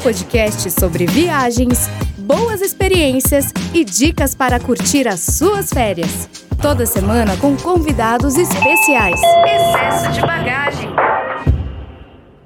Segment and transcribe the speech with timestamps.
[0.00, 1.86] podcast sobre viagens,
[2.18, 6.26] boas experiências e dicas para curtir as suas férias.
[6.60, 9.20] Toda semana com convidados especiais.
[9.20, 10.88] Excesso de bagagem.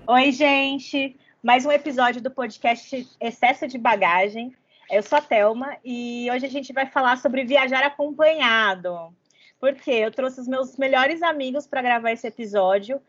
[0.09, 1.17] Oi, gente!
[1.41, 4.53] Mais um episódio do podcast Excesso de Bagagem.
[4.91, 9.15] Eu sou a Thelma e hoje a gente vai falar sobre viajar acompanhado.
[9.61, 13.01] Porque eu trouxe os meus melhores amigos para gravar esse episódio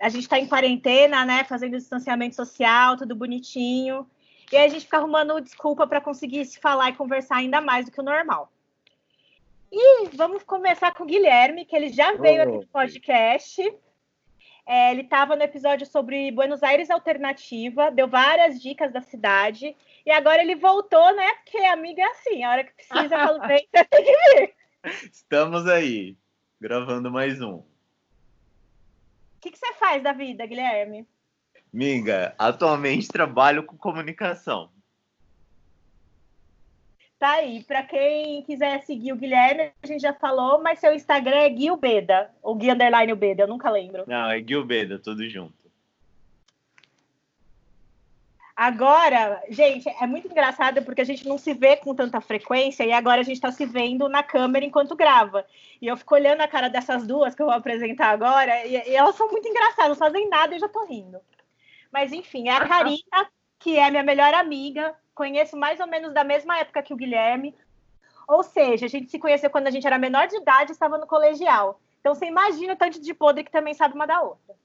[0.00, 1.44] a gente está em quarentena, né?
[1.44, 4.06] Fazendo distanciamento social, tudo bonitinho.
[4.52, 7.86] E aí a gente fica arrumando desculpa para conseguir se falar e conversar ainda mais
[7.86, 8.52] do que o normal.
[9.72, 13.60] E vamos começar com o Guilherme, que ele já veio aqui no podcast.
[14.64, 19.76] É, ele estava no episódio sobre Buenos Aires Alternativa, deu várias dicas da cidade.
[20.04, 21.32] E agora ele voltou, né?
[21.44, 24.54] Porque amiga é assim, a hora que precisa, falo, bem, você tem que vir.
[25.10, 26.16] Estamos aí,
[26.60, 27.75] gravando mais um
[29.46, 31.06] que, que você faz da vida, Guilherme?
[31.72, 34.70] Miga, atualmente trabalho com comunicação.
[37.18, 41.36] Tá aí, para quem quiser seguir o Guilherme, a gente já falou, mas seu Instagram
[41.36, 44.04] é Gui Ubeda, ou Gui Underline eu nunca lembro.
[44.06, 45.54] Não, é Gui Ubeda, tudo junto.
[48.56, 52.92] Agora, gente, é muito engraçado porque a gente não se vê com tanta frequência e
[52.92, 55.44] agora a gente está se vendo na câmera enquanto grava.
[55.80, 58.96] E eu fico olhando a cara dessas duas que eu vou apresentar agora e, e
[58.96, 61.20] elas são muito engraçadas, não fazem nada e eu já tô rindo.
[61.92, 66.24] Mas enfim, é a Karina, que é minha melhor amiga, conheço mais ou menos da
[66.24, 67.54] mesma época que o Guilherme.
[68.26, 70.96] Ou seja, a gente se conheceu quando a gente era menor de idade e estava
[70.96, 71.78] no colegial.
[72.00, 74.56] Então você imagina o tanto de podre que também sabe uma da outra.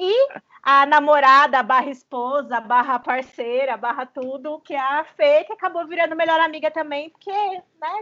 [0.00, 0.28] E
[0.62, 6.14] a namorada, barra esposa, barra parceira, barra tudo, que é a Fê, que acabou virando
[6.14, 8.00] melhor amiga também, porque, né?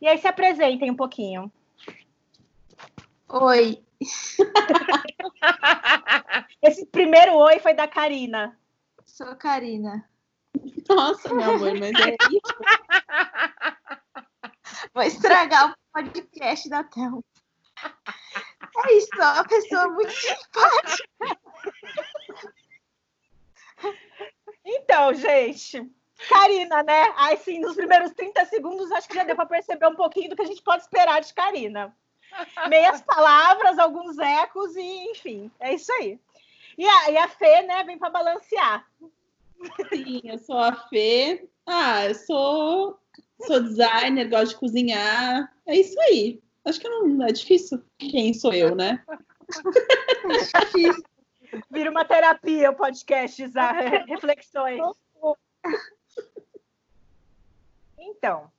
[0.00, 1.52] E aí se apresentem um pouquinho.
[3.28, 3.84] Oi.
[6.62, 8.58] Esse primeiro oi foi da Karina.
[9.04, 10.08] Sou a Karina.
[10.88, 12.40] Nossa, meu amor, mas é isso.
[14.94, 17.22] Vou estragar o podcast da Thelma.
[18.76, 21.08] É isso, uma pessoa muito simpática.
[24.64, 25.90] Então, gente,
[26.28, 27.12] Karina, né?
[27.16, 30.36] Aí sim, nos primeiros 30 segundos, acho que já deu para perceber um pouquinho do
[30.36, 31.94] que a gente pode esperar de Karina.
[32.68, 36.18] Meias palavras, alguns ecos e, enfim, é isso aí.
[36.76, 38.86] E a, e a Fê, né, vem para balancear.
[39.88, 41.48] Sim, eu sou a Fê.
[41.66, 42.98] Ah, eu sou,
[43.46, 45.52] sou designer, gosto de cozinhar.
[45.66, 46.42] É isso aí.
[46.64, 47.82] Acho que não é difícil.
[47.98, 49.04] Quem sou eu, né?
[50.54, 51.04] é difícil.
[51.70, 53.44] Vira uma terapia o podcast,
[54.08, 54.80] reflexões.
[57.98, 58.50] Então,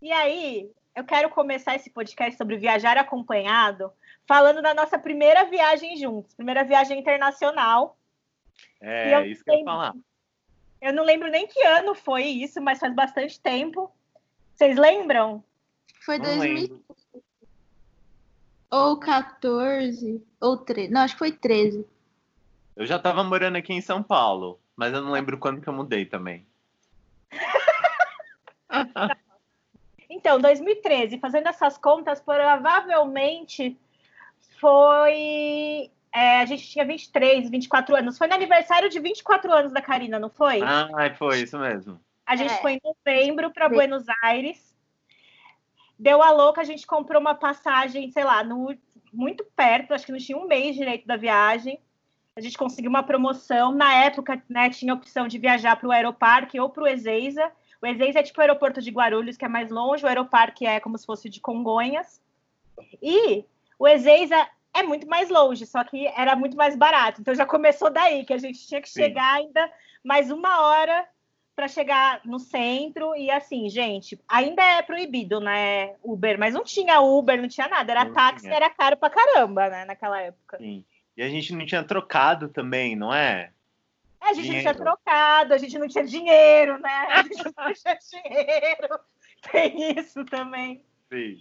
[0.00, 3.92] e aí, eu quero começar esse podcast sobre viajar acompanhado,
[4.26, 7.96] falando da nossa primeira viagem juntos, primeira viagem internacional.
[8.80, 9.94] É, isso que eu ia falar.
[10.80, 13.92] Eu não lembro nem que ano foi isso, mas faz bastante tempo.
[14.54, 15.44] Vocês lembram?
[16.00, 16.82] Foi 2000
[18.72, 20.90] ou 14, ou 13.
[20.90, 21.86] Não, acho que foi 13.
[22.74, 25.74] Eu já tava morando aqui em São Paulo, mas eu não lembro quando que eu
[25.74, 26.46] mudei também.
[30.08, 33.76] então, 2013, fazendo essas contas, provavelmente
[34.58, 35.90] foi.
[36.14, 38.16] É, a gente tinha 23, 24 anos.
[38.16, 40.62] Foi no aniversário de 24 anos da Karina, não foi?
[40.62, 40.88] Ah,
[41.18, 42.00] foi isso mesmo.
[42.24, 42.62] A gente é.
[42.62, 44.71] foi em novembro para Buenos Aires
[46.02, 48.76] deu a louca, a gente comprou uma passagem, sei lá, no,
[49.12, 51.78] muito perto, acho que não tinha um mês direito da viagem.
[52.34, 53.72] A gente conseguiu uma promoção.
[53.72, 57.52] Na época, né, tinha a opção de viajar para o Aeroparque ou para o Ezeiza.
[57.80, 60.80] O Ezeiza é tipo o aeroporto de Guarulhos, que é mais longe, o Aeroparque é
[60.80, 62.20] como se fosse de Congonhas.
[63.00, 63.44] E
[63.78, 67.20] o Ezeiza é muito mais longe, só que era muito mais barato.
[67.20, 69.02] Então já começou daí, que a gente tinha que Sim.
[69.02, 69.70] chegar ainda
[70.02, 71.06] mais uma hora
[71.54, 77.00] para chegar no centro e assim, gente, ainda é proibido, né, Uber, mas não tinha
[77.00, 78.54] Uber, não tinha nada, era não táxi, tinha.
[78.54, 80.58] era caro pra caramba, né, naquela época.
[80.58, 80.84] Sim.
[81.16, 83.50] E a gente não tinha trocado também, não é?
[84.20, 84.66] é a gente dinheiro.
[84.66, 87.06] não tinha trocado, a gente não tinha dinheiro, né?
[87.10, 89.00] A gente não tinha dinheiro.
[89.50, 90.82] Tem isso também.
[91.12, 91.38] Sim.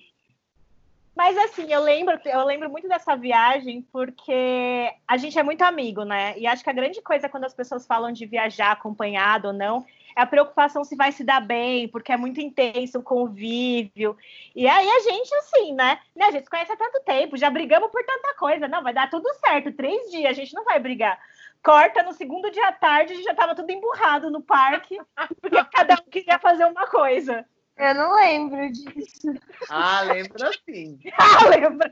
[1.15, 6.03] Mas assim, eu lembro, eu lembro muito dessa viagem porque a gente é muito amigo,
[6.03, 6.37] né?
[6.37, 9.85] E acho que a grande coisa quando as pessoas falam de viajar acompanhado ou não
[10.15, 14.17] é a preocupação se vai se dar bem, porque é muito intenso o convívio.
[14.55, 15.99] E aí a gente, assim, né?
[16.15, 16.25] né?
[16.25, 18.67] A gente se conhece há tanto tempo, já brigamos por tanta coisa.
[18.67, 19.71] Não, vai dar tudo certo.
[19.71, 21.19] Três dias, a gente não vai brigar.
[21.63, 24.97] Corta no segundo dia à tarde, a gente já tava tudo emburrado no parque,
[25.41, 27.45] porque cada um queria fazer uma coisa.
[27.77, 29.33] Eu não lembro disso.
[29.69, 30.99] Ah, lembra sim.
[31.17, 31.91] ah, lembra.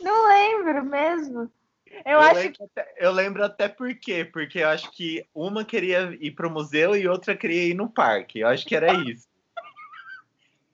[0.00, 1.50] Não lembro mesmo.
[2.04, 4.24] Eu, acho lembro até, eu lembro até por quê.
[4.24, 8.40] Porque eu acho que uma queria ir pro museu e outra queria ir no parque.
[8.40, 9.26] Eu acho que era isso.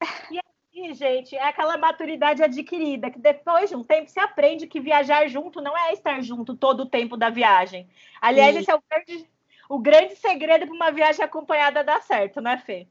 [0.75, 5.29] que, gente, é aquela maturidade adquirida, que depois de um tempo se aprende que viajar
[5.29, 7.89] junto não é estar junto todo o tempo da viagem.
[8.21, 8.61] Aliás, Sim.
[8.61, 9.31] esse é o grande,
[9.69, 12.89] o grande segredo para uma viagem acompanhada dar certo, né, Fê?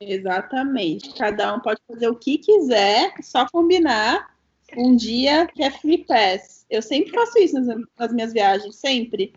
[0.00, 1.14] Exatamente.
[1.14, 4.34] Cada um pode fazer o que quiser, só combinar
[4.76, 6.66] um dia que é free pass.
[6.68, 9.32] Eu sempre faço isso nas, nas minhas viagens, sempre.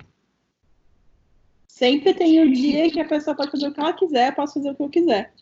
[1.67, 4.71] Sempre tem um dia que a pessoa pode fazer o que ela quiser, posso fazer
[4.71, 5.33] o que eu quiser.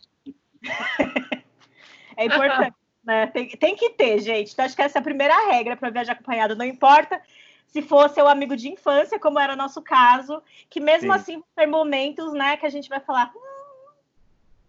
[2.16, 3.28] É importante, né?
[3.28, 4.52] Tem, tem que ter, gente.
[4.52, 6.54] Então, acho que essa é a primeira regra para viajar acompanhado.
[6.54, 7.22] Não importa
[7.66, 11.20] se for seu amigo de infância, como era o nosso caso, que mesmo Sim.
[11.20, 13.92] assim vão ter momentos, né, que a gente vai falar, "Hum,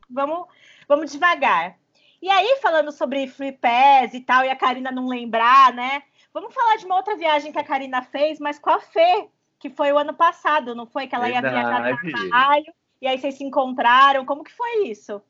[0.08, 0.46] vamos,
[0.86, 1.76] vamos devagar.
[2.22, 6.02] E aí, falando sobre Free Pass e tal, e a Karina não lembrar, né?
[6.32, 9.28] Vamos falar de uma outra viagem que a Karina fez, mas com a Fê,
[9.58, 11.06] que foi o ano passado, não foi?
[11.06, 12.12] Que ela ia viajar a Verdade.
[12.12, 14.24] trabalho, e aí vocês se encontraram.
[14.26, 15.22] Como que foi isso?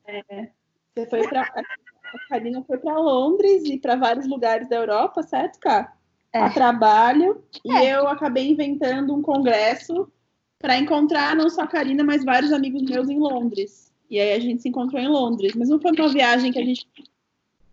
[0.93, 5.59] Você foi para a Karina foi para Londres e para vários lugares da Europa, certo,
[5.59, 5.93] Cá?
[6.33, 6.39] É.
[6.39, 7.95] A trabalho e É.
[7.95, 10.11] eu acabei inventando um congresso
[10.59, 13.90] para encontrar não só a Karina, mas vários amigos meus em Londres.
[14.11, 16.65] E aí a gente se encontrou em Londres, mas não foi uma viagem que a
[16.65, 16.85] gente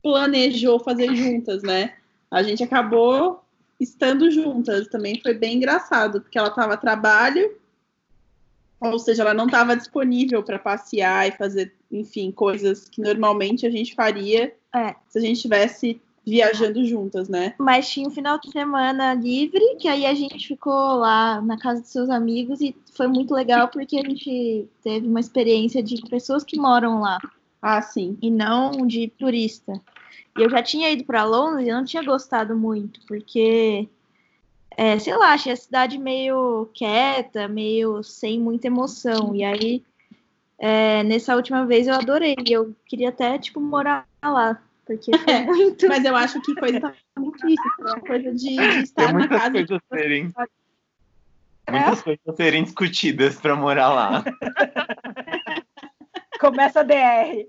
[0.00, 1.96] planejou fazer juntas, né?
[2.30, 3.42] A gente acabou
[3.80, 7.58] estando juntas, também foi bem engraçado, porque ela estava a trabalho,
[8.80, 13.70] ou seja, ela não estava disponível para passear e fazer, enfim, coisas que normalmente a
[13.70, 14.94] gente faria É.
[15.08, 17.54] se a gente estivesse viajando juntas, né?
[17.58, 21.80] Mas tinha um final de semana livre, que aí a gente ficou lá na casa
[21.80, 26.44] dos seus amigos e foi muito legal porque a gente teve uma experiência de pessoas
[26.44, 27.18] que moram lá
[27.62, 28.16] Ah, sim.
[28.20, 29.80] e não de turista.
[30.38, 33.88] E eu já tinha ido para Londres e não tinha gostado muito, porque,
[34.76, 39.34] é, sei lá, achei a cidade meio quieta, meio sem muita emoção.
[39.34, 39.82] E aí,
[40.58, 42.36] é, nessa última vez eu adorei.
[42.46, 45.86] e Eu queria até, tipo, morar lá, porque foi muito.
[45.88, 47.62] Mas eu acho que foi exatamente isso.
[47.80, 49.50] Foi a coisa de, de estar na muitas casa.
[49.52, 50.32] coisas serem,
[51.66, 51.72] É?
[51.72, 54.24] muitas coisas a serem discutidas para morar lá.
[56.40, 57.46] Começa a DR.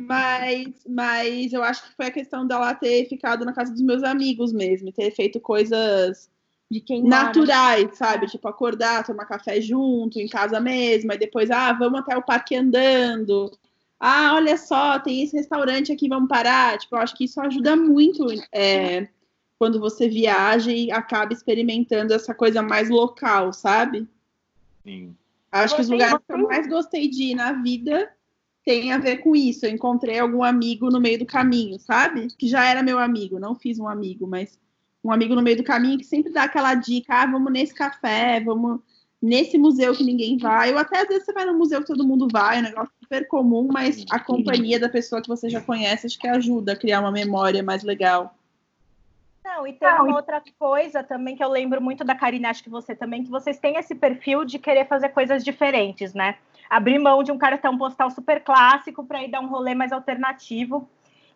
[0.00, 4.02] Mas, mas eu acho que foi a questão dela ter ficado na casa dos meus
[4.04, 6.30] amigos mesmo, ter feito coisas
[6.70, 7.24] De quem mora.
[7.24, 8.26] naturais, sabe?
[8.26, 12.54] Tipo, acordar, tomar café junto, em casa mesmo, aí depois, ah, vamos até o parque
[12.54, 13.50] andando.
[14.00, 16.78] Ah, olha só, tem esse restaurante aqui, vamos parar.
[16.78, 19.08] Tipo, eu acho que isso ajuda muito é,
[19.58, 24.08] quando você viaja e acaba experimentando essa coisa mais local, sabe?
[24.84, 25.16] Sim.
[25.50, 28.12] Acho que os lugares que eu mais gostei de ir na vida
[28.64, 29.66] tem a ver com isso.
[29.66, 32.28] Eu encontrei algum amigo no meio do caminho, sabe?
[32.36, 34.58] Que já era meu amigo, não fiz um amigo, mas
[35.02, 38.40] um amigo no meio do caminho que sempre dá aquela dica: ah, vamos nesse café,
[38.40, 38.80] vamos
[39.20, 40.72] nesse museu que ninguém vai.
[40.72, 42.92] Ou até às vezes você vai no museu que todo mundo vai, é um negócio
[43.00, 46.76] super comum, mas a companhia da pessoa que você já conhece acho que ajuda a
[46.76, 48.34] criar uma memória mais legal.
[49.44, 52.68] Não, e tem uma outra coisa também que eu lembro muito da Karina, acho que
[52.68, 56.36] você também, que vocês têm esse perfil de querer fazer coisas diferentes, né?
[56.68, 60.86] Abrir mão de um cartão postal super clássico para ir dar um rolê mais alternativo.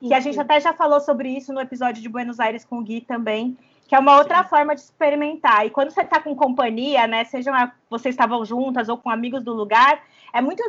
[0.09, 2.83] Que a gente até já falou sobre isso no episódio de Buenos Aires com o
[2.83, 3.57] Gui também,
[3.87, 5.65] que é uma outra forma de experimentar.
[5.65, 7.25] E quando você está com companhia, né?
[7.25, 7.55] Sejam
[7.89, 10.63] vocês estavam juntas ou com amigos do lugar, é muito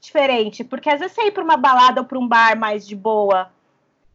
[0.00, 2.96] diferente, porque às vezes você ir para uma balada ou para um bar mais de
[2.96, 3.52] boa,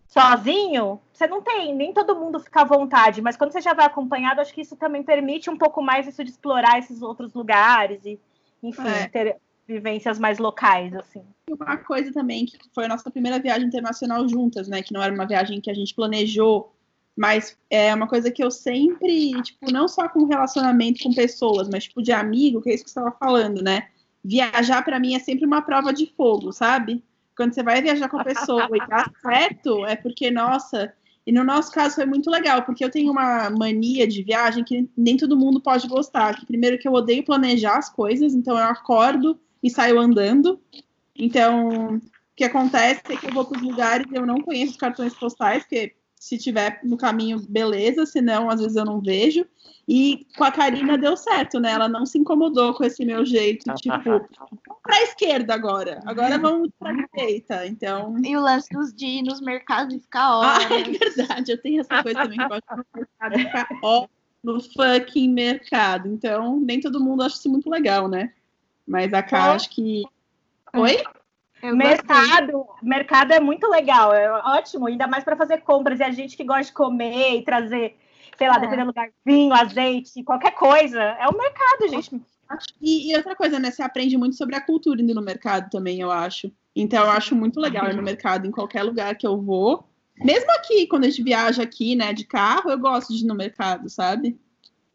[0.06, 3.86] sozinho, você não tem, nem todo mundo fica à vontade, mas quando você já vai
[3.86, 8.03] acompanhado, acho que isso também permite um pouco mais isso de explorar esses outros lugares
[8.06, 8.20] e,
[8.62, 9.08] enfim, É.
[9.08, 9.38] ter
[9.68, 11.24] vivências mais locais, assim.
[11.50, 14.82] uma coisa também que foi a nossa primeira viagem internacional juntas, né?
[14.82, 16.74] Que não era uma viagem que a gente planejou,
[17.16, 21.84] mas é uma coisa que eu sempre, tipo, não só com relacionamento com pessoas, mas
[21.84, 23.90] tipo de amigo, que é isso que você estava falando, né?
[24.24, 27.04] Viajar para mim é sempre uma prova de fogo, sabe?
[27.36, 30.94] Quando você vai viajar com a pessoa e dá certo, é porque, nossa,
[31.26, 34.90] e no nosso caso foi muito legal, porque eu tenho uma mania de viagem que
[34.96, 36.36] nem todo mundo pode gostar.
[36.36, 40.60] Que primeiro que eu odeio planejar as coisas, então eu acordo e saio andando.
[41.16, 42.02] Então, o
[42.36, 45.14] que acontece é que eu vou para os lugares e eu não conheço os cartões
[45.14, 49.46] postais, porque se tiver no caminho, beleza, senão às vezes eu não vejo.
[49.88, 51.72] E com a Karina deu certo, né?
[51.72, 54.28] Ela não se incomodou com esse meu jeito, tipo, vamos
[54.84, 57.66] para a esquerda agora, agora vamos para a direita.
[57.66, 60.72] Então, E o lance dos de ir nos mercados e ficar ah, horas.
[60.72, 64.08] é verdade, eu tenho essa coisa também que eu gosto no mercado e ficar ó,
[64.44, 66.10] no fucking mercado.
[66.10, 68.34] Então, nem todo mundo acha isso muito legal, né?
[68.88, 69.56] Mas a Cá, Ó.
[69.56, 70.03] acho que.
[70.74, 70.98] Oi?
[71.62, 71.75] Eu gostei.
[71.75, 76.38] mercado, mercado é muito legal, é ótimo, ainda mais para fazer compras e a gente
[76.38, 77.98] que gosta de comer e trazer
[78.38, 78.60] sei lá, É.
[78.60, 81.01] dependendo do lugar, vinho, azeite, qualquer coisa.
[81.01, 82.22] É o mercado, gente.
[82.79, 83.72] E, e outra coisa, né?
[83.72, 86.51] Você aprende muito sobre a cultura indo no mercado também, eu acho.
[86.75, 89.86] Então, eu acho muito legal ir no mercado em qualquer lugar que eu vou.
[90.24, 93.36] Mesmo aqui, quando a gente viaja aqui, né, de carro, eu gosto de ir no
[93.36, 94.39] mercado, sabe?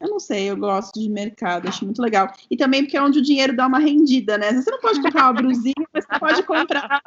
[0.02, 2.26] Eu não sei, eu gosto de mercado, acho muito legal.
[2.50, 4.52] E também porque é onde o dinheiro dá uma rendida, né?
[4.52, 7.00] Você não pode comprar uma brusinha, mas você pode comprar,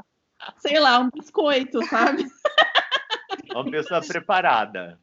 [0.60, 2.26] sei lá, um biscoito, sabe?
[3.54, 4.98] Uma pessoa preparada.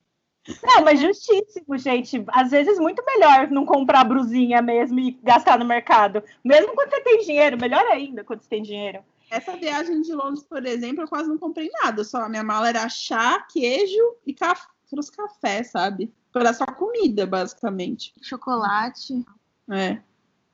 [0.64, 2.24] Não, mas justíssimo, gente.
[2.28, 6.24] Às vezes muito melhor não comprar brusinha mesmo e gastar no mercado.
[6.42, 9.00] Mesmo quando você tem dinheiro, melhor ainda quando você tem dinheiro.
[9.30, 12.04] Essa viagem de Londres, por exemplo, eu quase não comprei nada.
[12.04, 16.10] Só a minha mala era chá, queijo e café, trouxe café, sabe?
[16.34, 18.12] Era só comida, basicamente.
[18.22, 19.24] Chocolate.
[19.70, 19.98] É.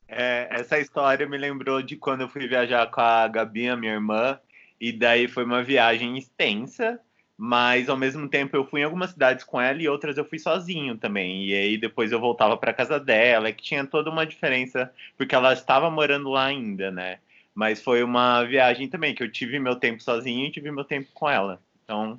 [0.09, 3.93] É, essa história me lembrou de quando eu fui viajar com a Gabi, a minha
[3.93, 4.41] irmã,
[4.81, 6.99] e daí foi uma viagem extensa,
[7.37, 10.39] mas ao mesmo tempo eu fui em algumas cidades com ela e outras eu fui
[10.39, 11.47] sozinho também.
[11.47, 15.53] E aí depois eu voltava para casa dela, que tinha toda uma diferença, porque ela
[15.53, 17.19] estava morando lá ainda, né?
[17.55, 21.09] Mas foi uma viagem também que eu tive meu tempo sozinho e tive meu tempo
[21.13, 21.61] com ela.
[21.85, 22.19] Então,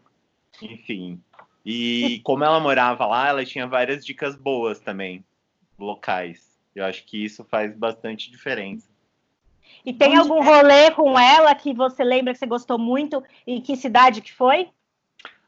[0.61, 1.19] enfim.
[1.65, 5.23] E como ela morava lá, ela tinha várias dicas boas também,
[5.77, 6.57] locais.
[6.75, 8.87] Eu acho que isso faz bastante diferença.
[9.85, 10.43] E tem Onde algum é?
[10.43, 14.69] rolê com ela que você lembra que você gostou muito e que cidade que foi?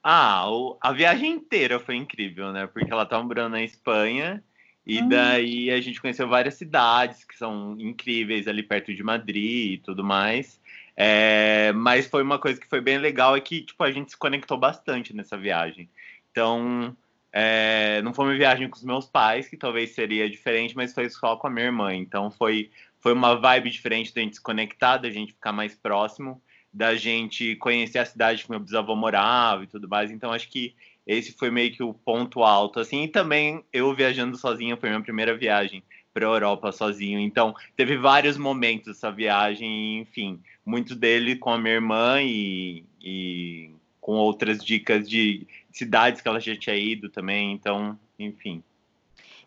[0.03, 2.67] Ah, o- a viagem inteira foi incrível, né?
[2.67, 4.43] Porque ela tava morando na Espanha
[4.85, 5.09] e Hum.
[5.09, 10.03] daí a gente conheceu várias cidades que são incríveis ali perto de Madrid e tudo
[10.03, 10.59] mais.
[10.97, 14.17] É, mas foi uma coisa que foi bem legal é que tipo a gente se
[14.17, 15.89] conectou bastante nessa viagem.
[16.31, 16.95] Então,
[17.31, 21.09] é, não foi uma viagem com os meus pais, que talvez seria diferente, mas foi
[21.09, 21.93] só com a minha irmã.
[21.93, 26.39] Então foi foi uma vibe diferente da gente se conectar, da gente ficar mais próximo
[26.73, 30.11] da gente conhecer a cidade que meu bisavô morava e tudo mais.
[30.11, 30.73] Então acho que
[31.05, 33.03] esse foi meio que o ponto alto, assim.
[33.03, 35.83] E também eu viajando sozinho, foi minha primeira viagem
[36.13, 37.19] para a Europa sozinho.
[37.19, 43.71] Então teve vários momentos essa viagem, enfim, muitos dele com a minha irmã e, e
[43.99, 47.53] com outras dicas de cidades que ela já tinha ido também.
[47.53, 48.63] Então, enfim.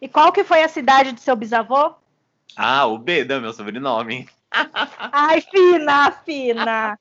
[0.01, 1.95] E qual que foi a cidade do seu bisavô?
[2.57, 4.29] Ah, o Beda, meu sobrenome.
[5.13, 6.99] Ai, fina, fina.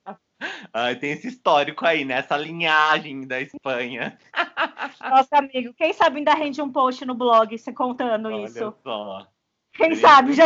[0.72, 4.18] Ah, tem esse histórico aí, nessa linhagem da Espanha.
[5.00, 8.74] Nossa, amigo, quem sabe ainda rende um post no blog você contando Olha isso.
[8.82, 9.26] só.
[9.74, 10.32] Quem sabe?
[10.32, 10.44] Já,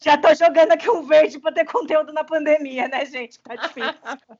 [0.00, 3.38] já tô jogando aqui um verde para ter conteúdo na pandemia, né, gente?
[3.40, 3.94] Tá difícil.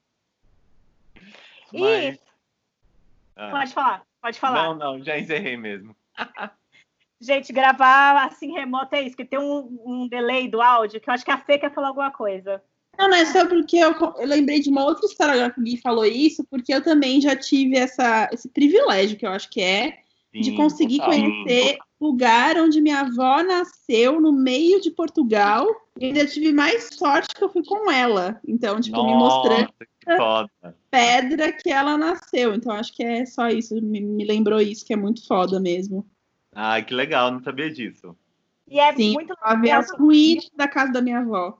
[1.73, 2.28] Mas-
[3.39, 4.63] Ah, Pode falar, pode falar.
[4.65, 5.95] Não, não, já encerrei mesmo.
[7.21, 11.15] Gente, gravar assim remoto é isso, que tem um, um delay do áudio, que eu
[11.15, 12.63] acho que a Fê quer falar alguma coisa.
[12.99, 15.63] Não, não é só porque eu, eu lembrei de uma outra história agora que o
[15.63, 19.61] Gui falou isso, porque eu também já tive essa, esse privilégio, que eu acho que
[19.61, 19.99] é,
[20.33, 21.15] de Sim, conseguir total.
[21.15, 25.67] conhecer lugar onde minha avó nasceu, no meio de Portugal.
[25.99, 28.41] E ainda tive mais sorte que eu fui com ela.
[28.47, 30.77] Então, tipo, me mostrando Nossa, que foda.
[30.91, 32.55] pedra que ela nasceu.
[32.55, 33.75] Então, acho que é só isso.
[33.83, 36.07] Me, me lembrou isso, que é muito foda mesmo.
[36.55, 38.17] Ah, que legal, não sabia disso.
[38.69, 41.59] E é Sim, muito Ela vê as ruínas da casa da minha avó.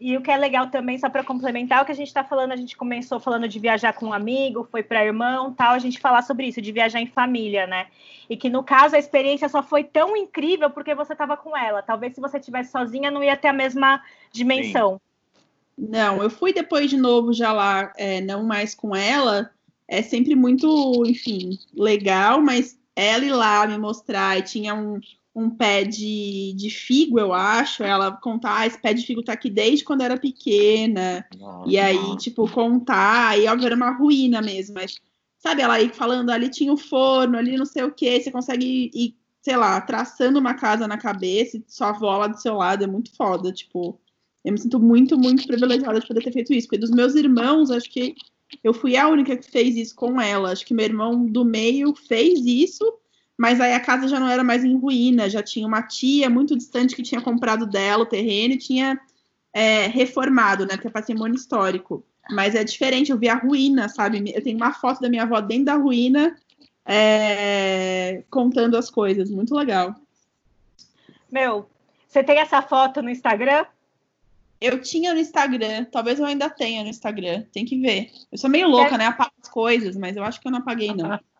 [0.00, 2.52] E o que é legal também, só para complementar o que a gente está falando,
[2.52, 5.98] a gente começou falando de viajar com um amigo, foi para irmão, tal, a gente
[5.98, 7.88] falar sobre isso, de viajar em família, né?
[8.30, 11.82] E que no caso a experiência só foi tão incrível porque você estava com ela.
[11.82, 14.00] Talvez se você tivesse sozinha não ia ter a mesma
[14.30, 15.00] dimensão.
[15.76, 19.50] Não, eu fui depois de novo já lá, é, não mais com ela.
[19.88, 25.00] É sempre muito, enfim, legal, mas ela ir lá me mostrar e tinha um,
[25.38, 27.82] um pé de, de figo, eu acho.
[27.82, 31.24] Ela contar, ah, esse pé de figo tá aqui desde quando era pequena.
[31.38, 31.70] Nossa.
[31.70, 34.96] E aí, tipo, contar, e óbvio, era uma ruína mesmo, mas
[35.38, 38.90] sabe, ela aí falando, ali tinha o forno, ali não sei o que, você consegue
[38.92, 42.84] ir, sei lá, traçando uma casa na cabeça e sua avó lá do seu lado,
[42.84, 43.98] é muito foda, tipo,
[44.44, 47.70] eu me sinto muito, muito privilegiada de poder ter feito isso, porque dos meus irmãos,
[47.70, 48.14] acho que
[48.64, 51.94] eu fui a única que fez isso com ela, acho que meu irmão do meio
[51.94, 52.84] fez isso,
[53.38, 56.56] mas aí a casa já não era mais em ruína, já tinha uma tia muito
[56.56, 59.00] distante que tinha comprado dela o terreno e tinha
[59.52, 60.70] é, reformado, né?
[60.70, 62.04] Porque é patrimônio histórico.
[62.28, 64.32] Mas é diferente, eu vi a ruína, sabe?
[64.34, 66.36] Eu tenho uma foto da minha avó dentro da ruína
[66.84, 69.30] é, contando as coisas.
[69.30, 69.94] Muito legal.
[71.30, 71.70] Meu,
[72.08, 73.64] você tem essa foto no Instagram?
[74.60, 78.10] Eu tinha no Instagram, talvez eu ainda tenha no Instagram, tem que ver.
[78.32, 79.06] Eu sou meio louca, né?
[79.06, 81.18] Apago as coisas, mas eu acho que eu não apaguei, não.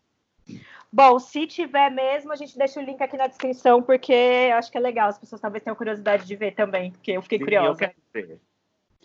[0.90, 4.72] Bom, se tiver mesmo, a gente deixa o link aqui na descrição, porque eu acho
[4.72, 5.08] que é legal.
[5.08, 7.70] As pessoas talvez tenham curiosidade de ver também, porque eu fiquei Sim, curiosa.
[7.70, 8.40] Eu quero ver.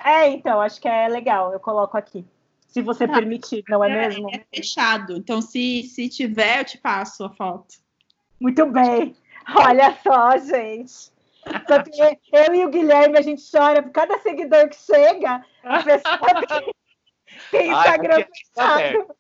[0.04, 1.52] É, então, acho que é legal.
[1.52, 2.26] Eu coloco aqui.
[2.68, 4.30] Se você Ah, permitir, não é mesmo?
[4.34, 5.18] É fechado.
[5.18, 7.76] Então, se, se tiver, eu te passo a foto.
[8.40, 9.16] Muito bem.
[9.56, 11.12] Olha só, gente.
[11.68, 15.46] Porque eu e o Guilherme, a gente chora por cada seguidor que chega.
[15.64, 16.74] A pessoa tem,
[17.52, 18.26] tem Instagram
[18.56, 19.16] fechado.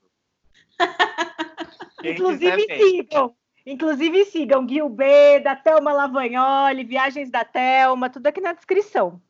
[2.04, 3.36] Inclusive sigam.
[3.66, 9.22] Inclusive sigam Gil B, da Thelma Lavagnoli, Viagens da Thelma, tudo aqui na descrição.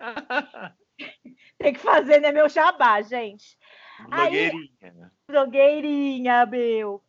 [1.58, 3.56] Tem que fazer, né, meu jabá, gente.
[4.08, 4.68] Blogueirinha.
[4.82, 4.92] Aí,
[5.28, 7.02] blogueirinha, meu.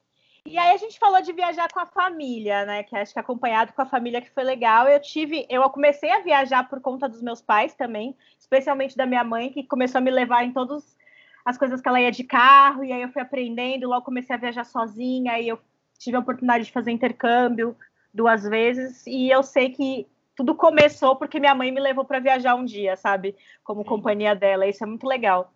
[0.45, 2.83] E aí a gente falou de viajar com a família, né?
[2.83, 4.87] Que acho que acompanhado com a família que foi legal.
[4.87, 9.23] Eu tive, eu comecei a viajar por conta dos meus pais também, especialmente da minha
[9.23, 10.97] mãe, que começou a me levar em todas
[11.45, 14.39] as coisas que ela ia de carro, e aí eu fui aprendendo, logo comecei a
[14.39, 15.59] viajar sozinha, e eu
[15.97, 17.75] tive a oportunidade de fazer intercâmbio
[18.13, 22.55] duas vezes, e eu sei que tudo começou porque minha mãe me levou para viajar
[22.55, 23.35] um dia, sabe?
[23.63, 25.53] Como companhia dela, isso é muito legal.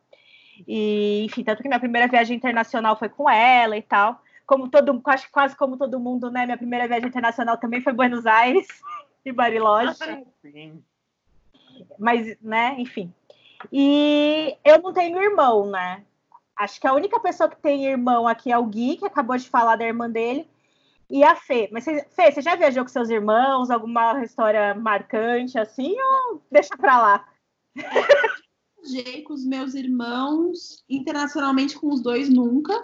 [0.68, 5.02] E, enfim, tanto que minha primeira viagem internacional foi com ela e tal como todo,
[5.02, 6.46] quase, quase como todo mundo, né?
[6.46, 8.68] Minha primeira viagem internacional também foi Buenos Aires
[9.26, 10.26] e Bariloche.
[10.42, 10.84] Sim.
[11.98, 13.14] Mas, né, enfim.
[13.72, 16.04] E eu não tenho irmão, né?
[16.56, 19.50] Acho que a única pessoa que tem irmão aqui é o Gui, que acabou de
[19.50, 20.48] falar da irmã dele,
[21.10, 21.70] e a Fê.
[21.72, 23.70] Mas, Fê, você já viajou com seus irmãos?
[23.70, 25.96] Alguma história marcante assim?
[26.00, 27.28] Ou deixa pra lá?
[28.82, 32.80] Viajei com os meus irmãos, internacionalmente com os dois nunca.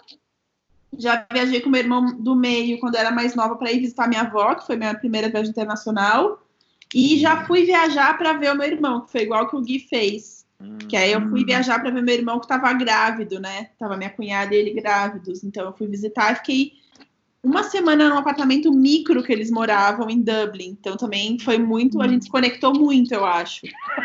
[0.98, 4.22] Já viajei com meu irmão do meio quando era mais nova para ir visitar minha
[4.22, 6.46] avó, que foi minha primeira viagem internacional.
[6.94, 9.80] E já fui viajar para ver o meu irmão, que foi igual que o Gui
[9.80, 10.41] fez.
[10.88, 13.70] Que aí eu fui viajar para ver meu irmão que estava grávido, né?
[13.80, 15.44] Tava minha cunhada e ele grávidos.
[15.44, 16.74] Então eu fui visitar e fiquei
[17.44, 20.78] uma semana num apartamento micro que eles moravam em Dublin.
[20.80, 23.62] Então também foi muito, a gente se conectou muito, eu acho.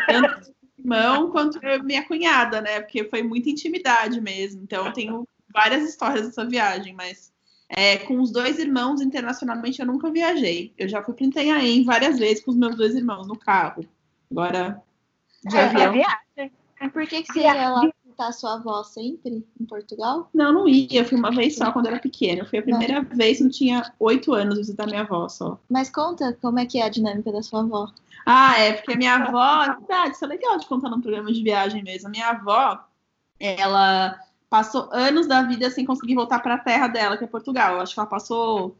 [0.07, 2.79] Tanto meu irmão quanto minha cunhada, né?
[2.79, 4.63] Porque foi muita intimidade mesmo.
[4.63, 7.31] Então eu tenho várias histórias dessa viagem, mas
[7.69, 10.73] é, com os dois irmãos internacionalmente eu nunca viajei.
[10.77, 13.85] Eu já fui para Itanhaém várias vezes com os meus dois irmãos no carro.
[14.31, 14.81] Agora,
[15.43, 15.93] de é, avião.
[15.95, 16.26] É
[16.93, 20.29] Por que, que você ia lá visitar sua avó sempre em Portugal?
[20.33, 21.01] Não, não ia.
[21.01, 22.41] Eu fui uma vez só quando era pequena.
[22.41, 23.17] Eu fui a primeira não.
[23.17, 25.59] vez, não tinha oito anos visitar minha avó só.
[25.69, 27.91] Mas conta como é que é a dinâmica da sua avó.
[28.25, 31.31] Ah, é porque a minha avó, é verdade, isso é legal de contar num programa
[31.31, 32.07] de viagem mesmo.
[32.07, 32.83] A minha avó,
[33.39, 37.75] ela passou anos da vida sem conseguir voltar para a terra dela, que é Portugal.
[37.75, 38.77] Eu acho que ela passou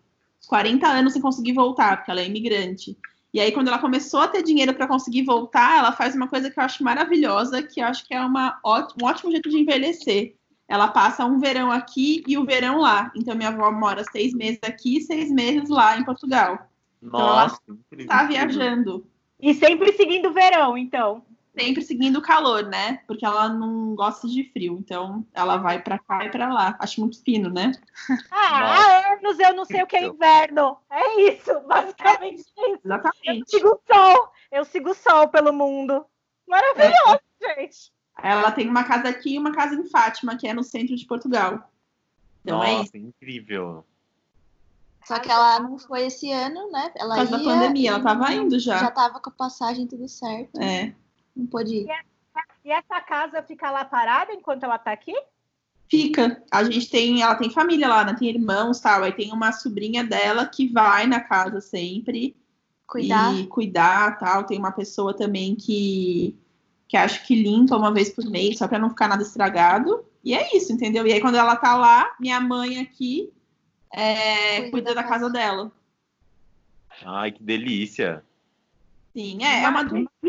[0.48, 2.98] 40 anos sem conseguir voltar, porque ela é imigrante.
[3.38, 6.50] E aí, quando ela começou a ter dinheiro para conseguir voltar, ela faz uma coisa
[6.50, 9.60] que eu acho maravilhosa, que eu acho que é uma ótimo, um ótimo jeito de
[9.60, 10.34] envelhecer.
[10.68, 13.12] Ela passa um verão aqui e o um verão lá.
[13.16, 16.68] Então, minha avó mora seis meses aqui e seis meses lá em Portugal.
[17.00, 19.06] Nossa, então, ela está viajando.
[19.40, 21.24] E sempre seguindo o verão, então
[21.58, 23.02] sempre seguindo o calor, né?
[23.08, 26.76] Porque ela não gosta de frio, então ela vai para cá e para lá.
[26.80, 27.72] Acho muito fino, né?
[28.32, 30.78] Ah, há anos eu não sei o que é inverno.
[30.90, 32.82] É isso, basicamente é isso.
[32.86, 33.40] Exatamente.
[33.40, 36.06] Eu sigo o sol, eu sigo o sol pelo mundo.
[36.48, 37.56] Maravilhoso, é.
[37.56, 37.92] gente.
[38.22, 41.06] Ela tem uma casa aqui e uma casa em Fátima, que é no centro de
[41.06, 41.70] Portugal.
[42.44, 43.86] Então é Nossa, é incrível.
[45.06, 46.92] Só que ela não foi esse ano, né?
[46.96, 48.78] Ela Por causa ia, da pandemia, ela tava indo já.
[48.78, 50.60] Já tava com a passagem tudo certo.
[50.62, 50.94] É.
[51.38, 51.88] Não pode ir.
[52.66, 55.14] E essa casa fica lá parada enquanto ela tá aqui?
[55.90, 56.44] Fica.
[56.52, 58.14] A gente tem, ela tem família lá, né?
[58.14, 59.04] Tem irmãos, tal.
[59.04, 62.36] Aí tem uma sobrinha dela que vai na casa sempre.
[62.86, 63.34] Cuidar.
[63.36, 64.44] E cuidar, tal.
[64.44, 66.38] Tem uma pessoa também que
[66.88, 70.06] que acho que limpa uma vez por mês, só para não ficar nada estragado.
[70.24, 71.06] E é isso, entendeu?
[71.06, 73.30] E aí quando ela tá lá, minha mãe aqui
[73.92, 75.72] é, cuida, cuida da casa dela.
[77.06, 78.24] Ai, que delícia.
[79.14, 79.84] Sim, é, é uma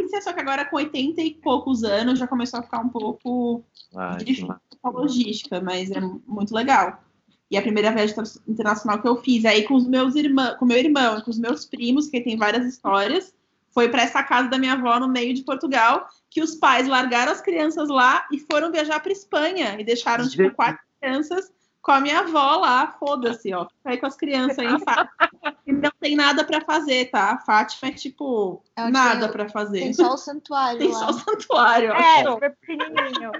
[0.08, 3.64] delícia, só que agora com 80 e poucos anos já começou a ficar um pouco
[3.94, 4.48] ah, difícil
[4.82, 7.02] a logística, mas é muito legal.
[7.50, 8.14] E a primeira viagem
[8.46, 11.38] internacional que eu fiz aí com os meus irmãos, com meu irmão e com os
[11.38, 13.34] meus primos, que tem várias histórias,
[13.72, 17.32] foi para essa casa da minha avó no meio de Portugal, que os pais largaram
[17.32, 21.50] as crianças lá e foram viajar para Espanha e deixaram tipo quatro crianças
[21.82, 23.66] com a minha avó lá, foda-se, ó.
[23.66, 25.56] Fica aí com as crianças aí em Fátima.
[25.66, 27.32] E não tem nada para fazer, tá?
[27.32, 29.80] A Fátima é tipo é nada para fazer.
[29.80, 30.78] Tem só o santuário.
[30.78, 30.98] tem lá.
[30.98, 31.92] só o santuário.
[31.92, 33.32] É, super pequenininho.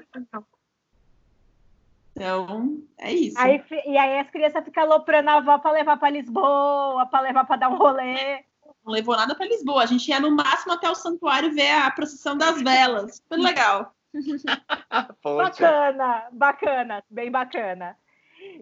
[2.12, 3.38] Então, é isso.
[3.38, 7.44] Aí, e aí as crianças ficam aloprando a avó para levar para Lisboa, para levar
[7.44, 8.44] para dar um rolê.
[8.85, 9.83] Não levou nada para Lisboa.
[9.83, 13.16] A gente ia no máximo até o santuário ver a procissão das velas.
[13.16, 13.94] Super legal.
[15.22, 17.96] bacana, bacana, bem bacana.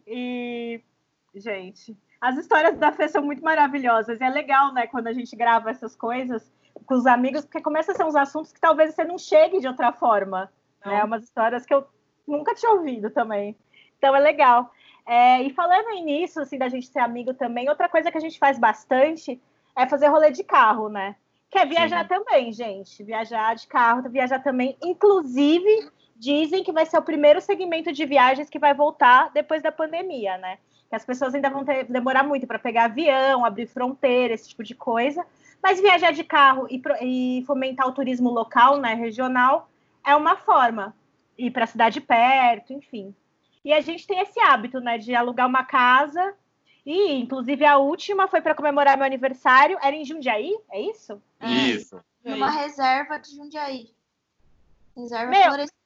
[0.06, 0.80] E,
[1.34, 4.20] gente, as histórias da Fê são muito maravilhosas.
[4.20, 6.50] É legal, né, quando a gente grava essas coisas
[6.84, 9.66] com os amigos, porque começa a ser uns assuntos que talvez você não chegue de
[9.66, 10.50] outra forma.
[10.84, 11.02] Né?
[11.02, 11.86] Umas histórias que eu
[12.26, 13.56] nunca tinha ouvido também.
[13.98, 14.70] Então é legal.
[15.06, 18.38] É, e falando nisso, assim, da gente ser amigo também, outra coisa que a gente
[18.38, 19.40] faz bastante
[19.76, 21.14] é fazer rolê de carro, né?
[21.50, 22.08] Que é viajar Sim.
[22.08, 23.04] também, gente.
[23.04, 24.76] Viajar de carro, viajar também.
[24.82, 29.70] Inclusive, dizem que vai ser o primeiro segmento de viagens que vai voltar depois da
[29.70, 30.58] pandemia, né?
[30.88, 34.62] Que as pessoas ainda vão ter, demorar muito para pegar avião, abrir fronteira, esse tipo
[34.62, 35.26] de coisa.
[35.62, 39.68] Mas viajar de carro e, e fomentar o turismo local, né, regional,
[40.06, 40.94] é uma forma.
[41.36, 43.14] Ir para a cidade perto, enfim.
[43.64, 46.34] E a gente tem esse hábito, né, de alugar uma casa.
[46.84, 49.76] E, inclusive, a última foi para comemorar meu aniversário.
[49.82, 51.20] Era em Jundiaí, é isso?
[51.42, 52.00] Isso.
[52.24, 53.90] Numa reserva de Jundiaí.
[54.96, 55.76] Reserva meu, florestal.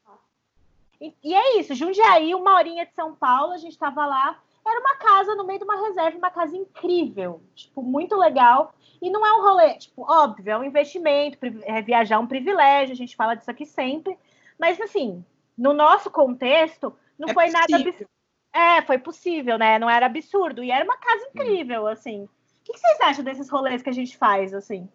[1.01, 4.39] E, e é isso, Jundiaí, uma horinha de São Paulo, a gente estava lá.
[4.67, 8.75] Era uma casa no meio de uma reserva, uma casa incrível, tipo, muito legal.
[9.01, 12.93] E não é um rolê, tipo, óbvio, é um investimento, é viajar é um privilégio,
[12.93, 14.19] a gente fala disso aqui sempre.
[14.59, 15.25] Mas, assim,
[15.57, 17.61] no nosso contexto, não é foi possível.
[17.69, 18.11] nada absurdo.
[18.53, 19.79] É, foi possível, né?
[19.79, 20.63] Não era absurdo.
[20.63, 22.25] E era uma casa incrível, assim.
[22.25, 22.29] O
[22.65, 24.89] que vocês acham desses rolês que a gente faz, assim?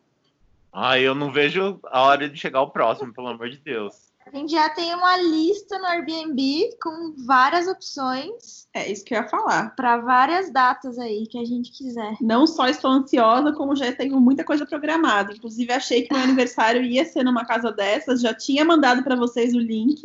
[0.71, 4.13] Ah, eu não vejo a hora de chegar ao próximo, pelo amor de Deus.
[4.25, 8.67] A gente já tem uma lista no Airbnb com várias opções.
[8.73, 9.75] É isso que eu ia falar.
[9.75, 12.17] Para várias datas aí que a gente quiser.
[12.19, 15.31] Não só estou ansiosa, como já tenho muita coisa programada.
[15.31, 18.19] Inclusive, achei que meu aniversário ia ser numa casa dessas.
[18.19, 20.01] Já tinha mandado para vocês o link.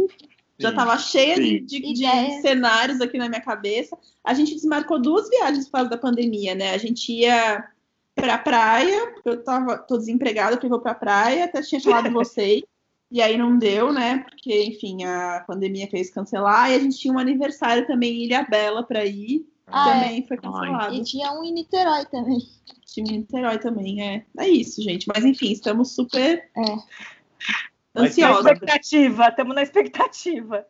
[0.59, 3.96] Já estava cheia de, de, de, cenários aqui na minha cabeça.
[4.22, 6.74] A gente desmarcou duas viagens por causa da pandemia, né?
[6.74, 7.66] A gente ia
[8.14, 12.62] pra praia, eu tava, tô desempregada, porque eu vou pra praia, até tinha falado vocês.
[13.11, 14.18] E aí não deu, né?
[14.18, 16.70] Porque, enfim, a pandemia fez cancelar.
[16.70, 19.46] E a gente tinha um aniversário também em Ilha Bela para ir.
[19.66, 20.27] Ah, também é.
[20.27, 20.94] foi cancelado.
[20.94, 22.38] E tinha um em Niterói também.
[22.87, 24.25] Tinha um em Niterói também, é.
[24.38, 25.07] É isso, gente.
[25.12, 28.01] Mas enfim, estamos super é.
[28.01, 28.44] ansiosos.
[28.44, 30.66] Na expectativa, estamos na expectativa.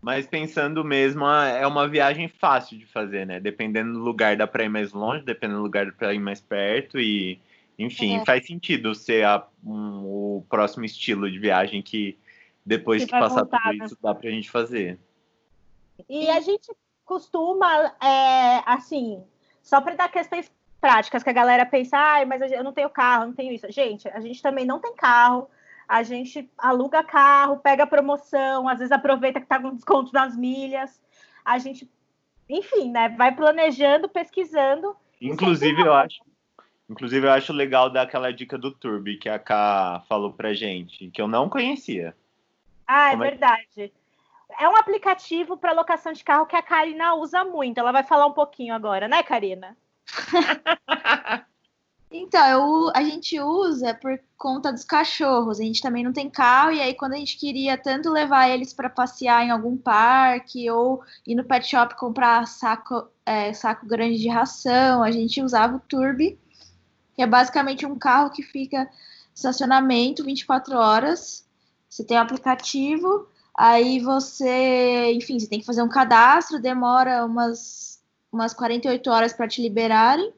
[0.00, 3.40] Mas pensando mesmo, é uma viagem fácil de fazer, né?
[3.40, 6.40] Dependendo do lugar dá para ir mais longe, dependendo do lugar dá para ir mais
[6.40, 7.40] perto e
[7.78, 8.24] enfim, é.
[8.24, 12.18] faz sentido ser a, um, o próximo estilo de viagem que
[12.66, 13.84] depois que de passar voltar, tudo né?
[13.86, 14.98] isso dá pra gente fazer.
[16.08, 16.70] E a gente
[17.04, 19.22] costuma, é, assim,
[19.62, 23.26] só para dar questões práticas, que a galera pensa, ah, mas eu não tenho carro,
[23.26, 23.70] não tenho isso.
[23.70, 25.48] Gente, a gente também não tem carro,
[25.88, 31.00] a gente aluga carro, pega promoção, às vezes aproveita que tá com desconto nas milhas.
[31.44, 31.88] A gente,
[32.48, 34.94] enfim, né, vai planejando, pesquisando.
[35.20, 36.20] Inclusive, eu acho
[36.88, 41.10] Inclusive, eu acho legal dar aquela dica do Turbi que a Ká falou pra gente,
[41.10, 42.16] que eu não conhecia.
[42.86, 43.92] Ah, é Como é verdade.
[44.58, 47.78] É um aplicativo para locação de carro que a Karina usa muito.
[47.78, 49.76] Ela vai falar um pouquinho agora, né, Karina?
[52.10, 55.60] então, eu, a gente usa por conta dos cachorros.
[55.60, 58.72] A gente também não tem carro, e aí, quando a gente queria tanto levar eles
[58.72, 64.18] para passear em algum parque ou ir no pet shop comprar saco, é, saco grande
[64.18, 66.38] de ração, a gente usava o Turbi
[67.18, 68.88] que é basicamente um carro que fica
[69.34, 71.44] estacionamento 24 horas.
[71.88, 77.24] Você tem o um aplicativo, aí você, enfim, você tem que fazer um cadastro, demora
[77.24, 78.00] umas,
[78.30, 80.32] umas 48 horas para te liberarem.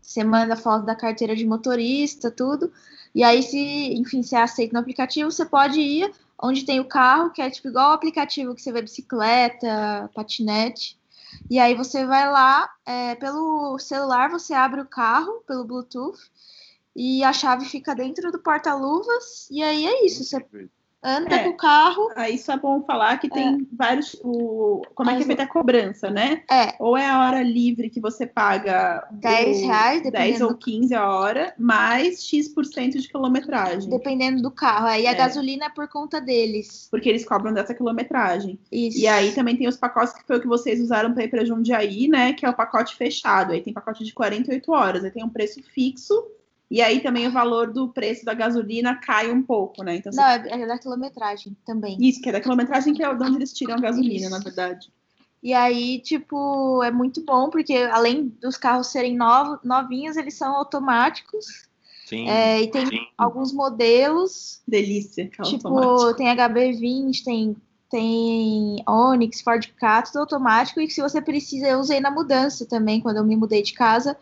[0.00, 2.72] Você manda foto da carteira de motorista, tudo.
[3.14, 3.58] E aí, se,
[3.92, 6.10] enfim, você aceita no aplicativo, você pode ir
[6.42, 10.98] onde tem o carro, que é tipo igual o aplicativo que você vê bicicleta, patinete.
[11.50, 16.18] E aí você vai lá, é, pelo celular, você abre o carro pelo Bluetooth
[16.94, 19.48] e a chave fica dentro do porta-luvas.
[19.50, 20.24] E aí é isso.
[20.24, 20.44] Você
[21.02, 22.08] anda é, com o carro.
[22.14, 23.58] Aí isso é bom falar que tem é.
[23.72, 24.14] vários.
[24.22, 26.42] O, como é que é feita a cobrança, né?
[26.50, 26.74] É.
[26.78, 31.08] Ou é a hora livre que você paga 10 o, reais, 10 ou 15 a
[31.08, 33.90] hora, mais X% de quilometragem.
[33.90, 34.86] Dependendo do carro.
[34.86, 35.14] Aí a é.
[35.14, 36.88] gasolina é por conta deles.
[36.90, 38.58] Porque eles cobram dessa quilometragem.
[38.70, 38.98] Isso.
[38.98, 41.44] E aí também tem os pacotes que foi o que vocês usaram para ir para
[41.44, 42.32] Jundiaí, né?
[42.32, 43.52] Que é o pacote fechado.
[43.52, 45.04] Aí tem pacote de 48 horas.
[45.04, 46.14] Aí tem um preço fixo
[46.72, 49.96] e aí também o valor do preço da gasolina cai um pouco, né?
[49.96, 50.48] Então, Não, você...
[50.48, 51.98] é da quilometragem também.
[52.00, 54.30] Isso, que é da quilometragem que é de onde eles tiram a gasolina, Isso.
[54.30, 54.90] na verdade.
[55.42, 60.56] E aí, tipo, é muito bom, porque além dos carros serem novos, novinhos, eles são
[60.56, 61.68] automáticos.
[62.06, 63.00] Sim, é, e tem sim.
[63.18, 64.62] alguns modelos.
[64.66, 66.14] Delícia, Tipo, automático.
[66.16, 67.56] tem HB20, tem,
[67.90, 70.80] tem Onix, Ford Ka, tudo automático.
[70.80, 73.74] E que se você precisa, eu usei na mudança também, quando eu me mudei de
[73.74, 74.16] casa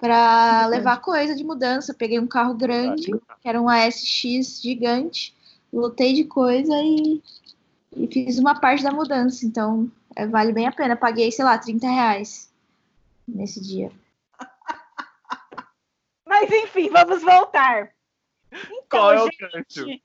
[0.00, 1.94] para levar coisa de mudança.
[1.94, 5.36] Peguei um carro grande, que era um ASX gigante,
[5.72, 7.22] lotei de coisa e,
[7.94, 9.44] e fiz uma parte da mudança.
[9.44, 10.96] Então, é, vale bem a pena.
[10.96, 12.50] Paguei, sei lá, 30 reais
[13.28, 13.92] nesse dia.
[16.26, 17.92] Mas enfim, vamos voltar.
[18.50, 20.02] Então, Qual é o gente,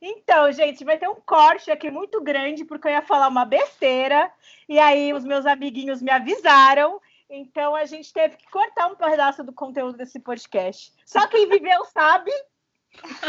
[0.00, 4.30] Então, gente, vai ter um corte aqui muito grande, porque eu ia falar uma besteira,
[4.68, 7.00] e aí os meus amiguinhos me avisaram,
[7.34, 10.92] então a gente teve que cortar um pedaço do conteúdo desse podcast.
[11.04, 12.30] Só quem viveu sabe,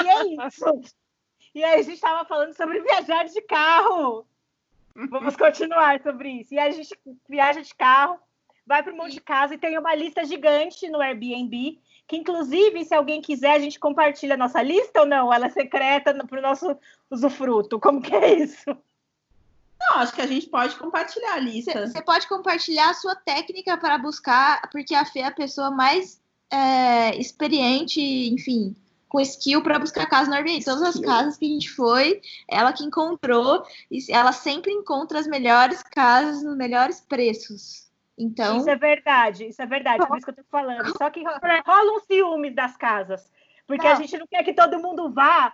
[0.04, 0.82] e é isso.
[1.54, 4.26] E aí a gente estava falando sobre viajar de carro.
[5.10, 6.54] Vamos continuar sobre isso.
[6.54, 8.20] E a gente viaja de carro,
[8.66, 12.86] vai para um monte de casa e tem uma lista gigante no Airbnb, que inclusive,
[12.86, 15.34] se alguém quiser, a gente compartilha a nossa lista ou não?
[15.34, 16.78] Ela é secreta para o nosso
[17.10, 17.80] usufruto.
[17.80, 18.78] Como que é isso?
[19.80, 21.88] Não, acho que a gente pode compartilhar a lista.
[21.88, 26.22] Você pode compartilhar a sua técnica para buscar, porque a Fê é a pessoa mais
[26.50, 28.76] é, experiente, enfim,
[29.08, 30.64] com skill para buscar casa no Airbnb.
[30.64, 35.28] Todas as casas que a gente foi, ela que encontrou, e ela sempre encontra as
[35.28, 37.86] melhores casas nos melhores preços.
[38.18, 38.58] Então.
[38.58, 40.98] Isso é verdade, isso é verdade, por isso que eu tô falando.
[40.98, 41.22] Só que
[41.66, 43.30] rola um ciúmes das casas.
[43.68, 43.94] Porque não.
[43.94, 45.54] a gente não quer que todo mundo vá.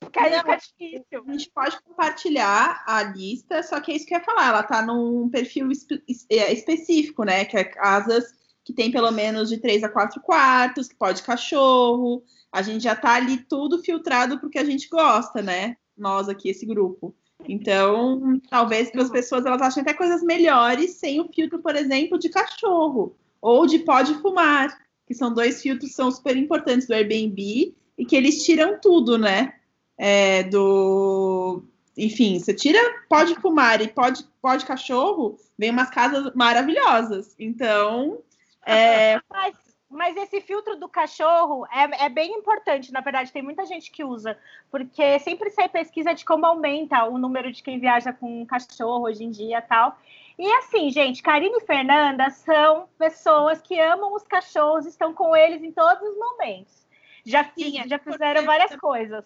[0.00, 1.24] Porque aí fica difícil.
[1.26, 4.48] A gente pode compartilhar a lista, só que é isso que eu ia falar.
[4.48, 7.44] Ela tá num perfil espe é, específico, né?
[7.44, 8.32] Que é casas
[8.64, 12.94] que tem pelo menos de três a quatro quartos, que pode cachorro, a gente já
[12.94, 15.76] tá ali tudo filtrado porque a gente gosta, né?
[15.96, 17.14] Nós aqui, esse grupo.
[17.46, 22.28] Então, talvez as pessoas elas achem até coisas melhores sem o filtro, por exemplo, de
[22.28, 27.74] cachorro ou de pode fumar, que são dois filtros que são super importantes do Airbnb
[27.96, 29.54] e que eles tiram tudo, né?
[29.98, 31.62] É, do
[31.96, 37.34] enfim, você tira pode fumar e pode, pode cachorro, vem umas casas maravilhosas.
[37.38, 38.18] Então,
[38.64, 39.20] é...
[39.28, 43.90] Mas mas esse filtro do cachorro é, é, bem importante, na verdade, tem muita gente
[43.90, 44.38] que usa,
[44.70, 49.06] porque sempre sai pesquisa de como aumenta o número de quem viaja com um cachorro
[49.06, 49.98] hoje em dia tal.
[50.38, 55.62] E assim, gente, Karine e Fernanda são pessoas que amam os cachorros, estão com eles
[55.62, 56.86] em todos os momentos.
[57.24, 59.24] Já, Sim, é já fizeram várias coisas.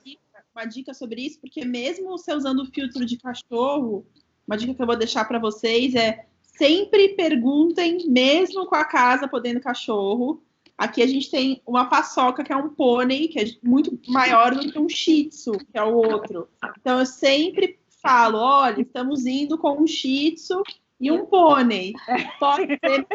[0.55, 4.07] Uma dica sobre isso, porque mesmo você usando o filtro de cachorro,
[4.47, 9.27] uma dica que eu vou deixar para vocês é sempre perguntem, mesmo com a casa
[9.27, 10.43] podendo cachorro,
[10.83, 14.73] Aqui a gente tem uma paçoca, que é um pônei, que é muito maior do
[14.73, 16.49] que um shih tzu, que é o outro.
[16.81, 20.62] Então eu sempre falo, olha, estamos indo com um shih tzu
[20.99, 21.93] e um pônei.
[22.41, 23.07] Pode ser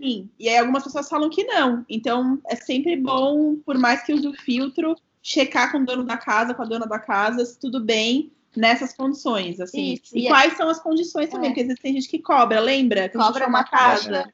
[0.00, 0.30] sim.
[0.38, 1.84] E aí algumas pessoas falam que não.
[1.88, 4.94] Então é sempre bom, por mais que use o filtro,
[5.28, 8.94] checar com o dono da casa, com a dona da casa, se tudo bem nessas
[8.94, 9.92] condições, assim.
[9.92, 11.50] Isso, e, e é quais são as condições também, é.
[11.50, 13.10] porque às vezes tem gente que cobra, lembra?
[13.10, 14.32] Que cobra uma casa.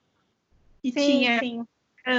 [0.81, 1.67] Que sim, tinha sim.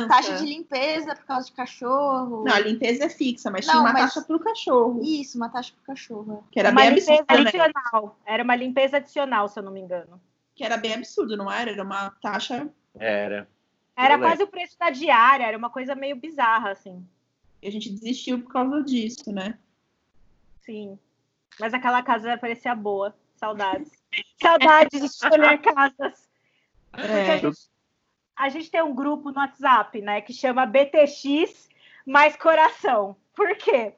[0.10, 2.44] Taxa de limpeza por causa de cachorro.
[2.44, 4.14] Não, a limpeza é fixa, mas não, tinha uma mas...
[4.14, 5.00] taxa pro cachorro.
[5.04, 6.44] Isso, uma taxa pro cachorro.
[6.52, 7.42] Que era uma bem limpeza absurda, né?
[7.42, 8.04] adicional.
[8.04, 8.34] Né?
[8.34, 10.20] Era uma limpeza adicional, se eu não me engano.
[10.56, 11.72] Que era bem absurdo, não era?
[11.72, 12.68] Era uma taxa.
[12.98, 13.48] Era.
[13.96, 17.02] Era quase o preço da diária, era uma coisa meio bizarra, assim.
[17.66, 19.58] E a gente desistiu por causa disso, né?
[20.62, 21.00] Sim.
[21.60, 23.16] Mas aquela casa parecia boa.
[23.38, 23.92] Saudades.
[24.40, 26.30] Saudades de escolher casas.
[26.94, 27.42] É
[28.36, 31.68] a gente tem um grupo no WhatsApp, né, que chama BTX
[32.06, 33.18] mais coração.
[33.34, 33.96] Por quê?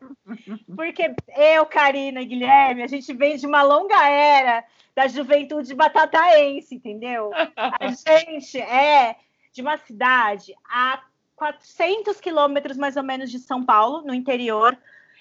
[0.74, 4.64] Porque eu, Karina e Guilherme, a gente vem de uma longa era
[4.96, 7.32] da juventude batataense, entendeu?
[7.58, 9.18] A gente é
[9.52, 11.04] de uma cidade a
[11.38, 14.78] 400 quilômetros mais ou menos de São Paulo, no interior,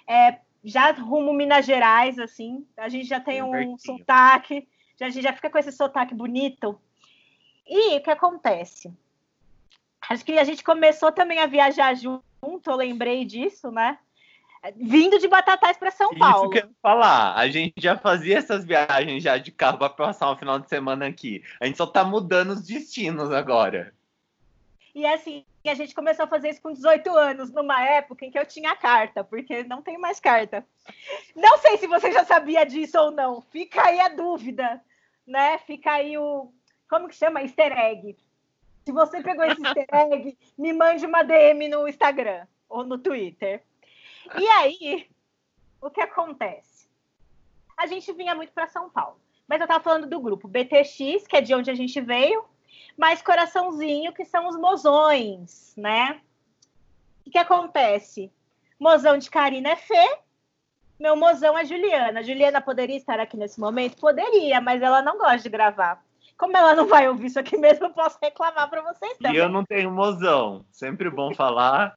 [0.08, 2.66] é, já rumo Minas Gerais, assim.
[2.76, 4.66] A gente já tem um sotaque,
[4.98, 6.80] já, a gente já fica com esse sotaque bonito.
[7.68, 8.92] E o que acontece?
[10.08, 12.22] Acho que a gente começou também a viajar junto,
[12.66, 13.98] eu lembrei disso, né?
[14.74, 16.44] Vindo de Batatais para São Paulo.
[16.44, 17.34] Isso que eu ia falar.
[17.36, 21.06] A gente já fazia essas viagens já de carro para passar um final de semana
[21.06, 21.42] aqui.
[21.60, 23.92] A gente só tá mudando os destinos agora.
[24.94, 28.38] E assim, a gente começou a fazer isso com 18 anos, numa época em que
[28.38, 30.66] eu tinha carta, porque não tem mais carta.
[31.34, 33.40] Não sei se você já sabia disso ou não.
[33.40, 34.82] Fica aí a dúvida,
[35.26, 35.58] né?
[35.58, 36.52] Fica aí o.
[36.88, 37.42] Como que chama?
[37.42, 38.16] Easter egg.
[38.84, 43.62] Se você pegou esse easter egg, me mande uma DM no Instagram ou no Twitter.
[44.38, 45.08] E aí,
[45.80, 46.88] o que acontece?
[47.76, 49.20] A gente vinha muito para São Paulo.
[49.46, 52.44] Mas eu estava falando do grupo BTX, que é de onde a gente veio,
[52.96, 56.20] mais Coraçãozinho, que são os mozões, né?
[57.26, 58.32] O que acontece?
[58.78, 60.18] Mozão de Karina é Fê,
[60.98, 62.22] meu mozão é Juliana.
[62.22, 63.98] Juliana poderia estar aqui nesse momento?
[63.98, 66.02] Poderia, mas ela não gosta de gravar.
[66.38, 69.36] Como ela não vai ouvir isso aqui mesmo, eu posso reclamar para vocês também.
[69.36, 70.64] E eu não tenho mozão.
[70.70, 71.96] Sempre bom falar.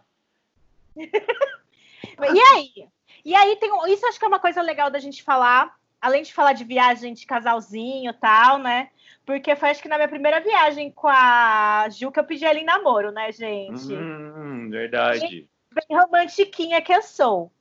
[0.95, 2.87] e aí?
[3.23, 6.33] E aí tem isso acho que é uma coisa legal da gente falar, além de
[6.33, 8.89] falar de viagem de casalzinho e tal, né?
[9.29, 12.57] Porque foi acho que na minha primeira viagem com a Ju que eu pedi ela
[12.57, 13.93] em namoro, né, gente?
[13.93, 15.19] Hum, verdade.
[15.19, 15.49] Bem,
[15.87, 17.51] bem romantiquinha que eu sou.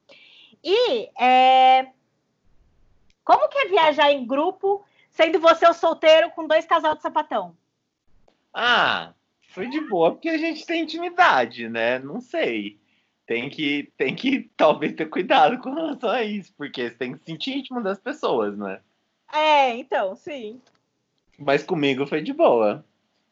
[0.65, 1.89] E é,
[3.23, 7.55] Como que é viajar em grupo, sendo você o solteiro com dois casal de sapatão?
[8.55, 9.13] Ah,
[9.49, 11.99] foi de boa, porque a gente tem intimidade, né?
[11.99, 12.81] Não sei.
[13.27, 17.23] Tem que, tem que talvez ter cuidado com relação a isso, porque você tem que
[17.27, 18.81] sentir íntimo das pessoas, né?
[19.31, 20.63] É, então, sim.
[21.39, 22.85] Mas comigo foi de boa.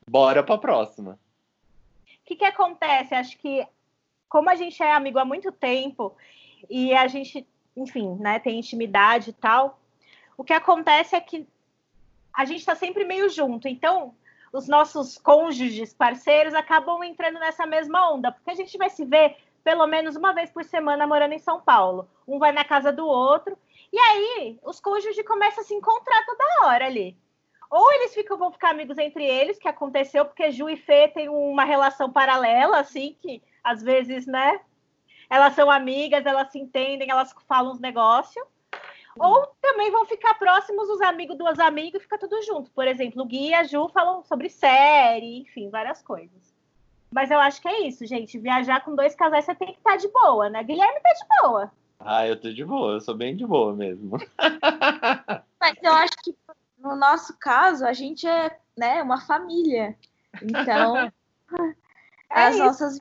[0.08, 1.18] Bora pra próxima.
[2.04, 3.14] O que, que acontece?
[3.14, 3.66] Acho que,
[4.28, 6.16] como a gente é amigo há muito tempo
[6.70, 9.80] e a gente, enfim, né, tem intimidade e tal,
[10.36, 11.46] o que acontece é que
[12.32, 13.66] a gente está sempre meio junto.
[13.66, 14.14] Então,
[14.52, 19.36] os nossos cônjuges, parceiros, acabam entrando nessa mesma onda, porque a gente vai se ver
[19.64, 22.08] pelo menos uma vez por semana morando em São Paulo.
[22.28, 23.58] Um vai na casa do outro.
[23.92, 27.16] E aí, os cônjuges começam a se encontrar toda hora ali.
[27.70, 31.28] Ou eles ficam, vão ficar amigos entre eles, que aconteceu porque Ju e Fê têm
[31.28, 34.60] uma relação paralela, assim, que às vezes, né?
[35.28, 38.44] Elas são amigas, elas se entendem, elas falam os negócios.
[39.18, 42.70] Ou também vão ficar próximos os amigos dos amigos e fica tudo junto.
[42.70, 46.54] Por exemplo, o Gui e a Ju falam sobre série, enfim, várias coisas.
[47.10, 48.38] Mas eu acho que é isso, gente.
[48.38, 50.62] Viajar com dois casais você tem que estar de boa, né?
[50.62, 51.72] Guilherme tá de boa.
[51.98, 54.18] Ah, eu tô de boa, eu sou bem de boa mesmo.
[55.58, 56.36] Mas eu acho que
[56.86, 59.96] no nosso caso, a gente é né, uma família.
[60.42, 61.10] Então,
[62.30, 62.64] É as isso.
[62.64, 63.00] nossas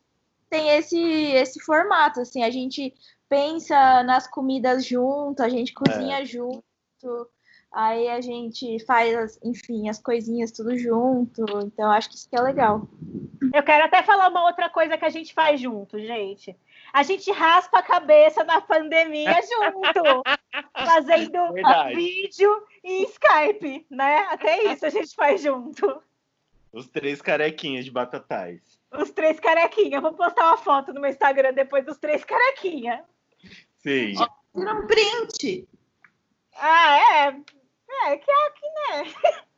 [0.49, 2.93] tem esse, esse formato, assim, a gente
[3.27, 6.63] pensa nas comidas junto, a gente cozinha junto,
[7.73, 11.43] aí a gente faz, enfim, as coisinhas tudo junto.
[11.65, 12.87] Então, acho que isso que é legal.
[13.53, 16.55] Eu quero até falar uma outra coisa que a gente faz junto, gente.
[16.93, 20.23] A gente raspa a cabeça na pandemia junto,
[20.73, 21.95] fazendo Verdade.
[21.95, 24.27] vídeo e Skype, né?
[24.29, 26.01] Até isso a gente faz junto.
[26.71, 28.61] Os três carequinhas de batatais.
[28.91, 29.97] Os três carequinha.
[29.97, 33.03] Eu Vou postar uma foto no meu Instagram depois dos três carequinha.
[33.77, 34.13] Sim.
[34.53, 35.67] Tira um print.
[36.57, 37.27] Ah, é.
[38.07, 39.13] É que é que, né?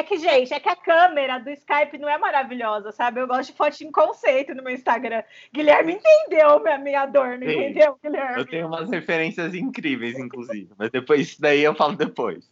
[0.00, 3.20] É que, gente, é que a câmera do Skype não é maravilhosa, sabe?
[3.20, 5.22] Eu gosto de foto em conceito no meu Instagram.
[5.52, 7.52] Guilherme entendeu minha, minha dor, não Sim.
[7.52, 8.38] entendeu, Guilherme?
[8.38, 10.70] Eu tenho umas referências incríveis, inclusive.
[10.78, 12.50] Mas depois isso daí eu falo depois.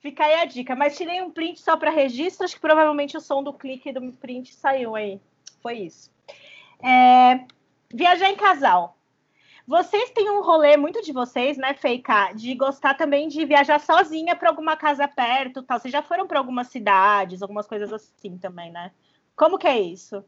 [0.00, 0.76] Fica aí a dica.
[0.76, 2.44] Mas tirei um print só para registro.
[2.44, 5.20] Acho que provavelmente o som do clique do print saiu aí.
[5.60, 6.12] Foi isso.
[6.80, 7.40] É,
[7.92, 8.96] Viajar em casal.
[9.72, 12.34] Vocês têm um rolê muito de vocês, né, Feika?
[12.34, 15.80] De gostar também de viajar sozinha para alguma casa perto, tal.
[15.80, 18.92] Vocês já foram para algumas cidades, algumas coisas assim também, né?
[19.34, 20.22] Como que é isso?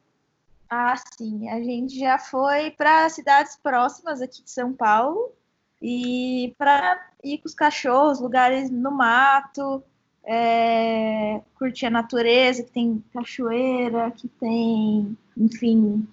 [0.67, 5.31] Ah, sim, a gente já foi para cidades próximas aqui de São Paulo
[5.83, 9.85] e para ir com os cachorros, lugares no mato,
[10.25, 16.09] é, curtir a natureza, que tem cachoeira, que tem, enfim,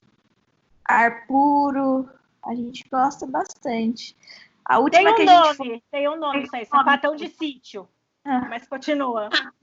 [0.83, 2.09] ar puro.
[2.43, 4.15] A gente gosta bastante.
[4.65, 5.67] A Tem última um que a gente foi.
[5.67, 7.87] nome, tem um nome isso aí, sapatão de sítio.
[8.23, 8.47] Ah.
[8.49, 9.29] Mas continua.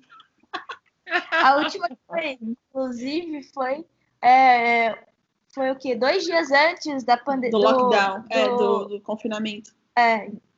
[1.31, 3.87] A última que foi, inclusive, foi.
[4.21, 5.07] é,
[5.55, 5.95] foi o quê?
[5.95, 7.51] Dois dias antes da pandemia.
[7.51, 9.73] Do lockdown, é, do, do confinamento.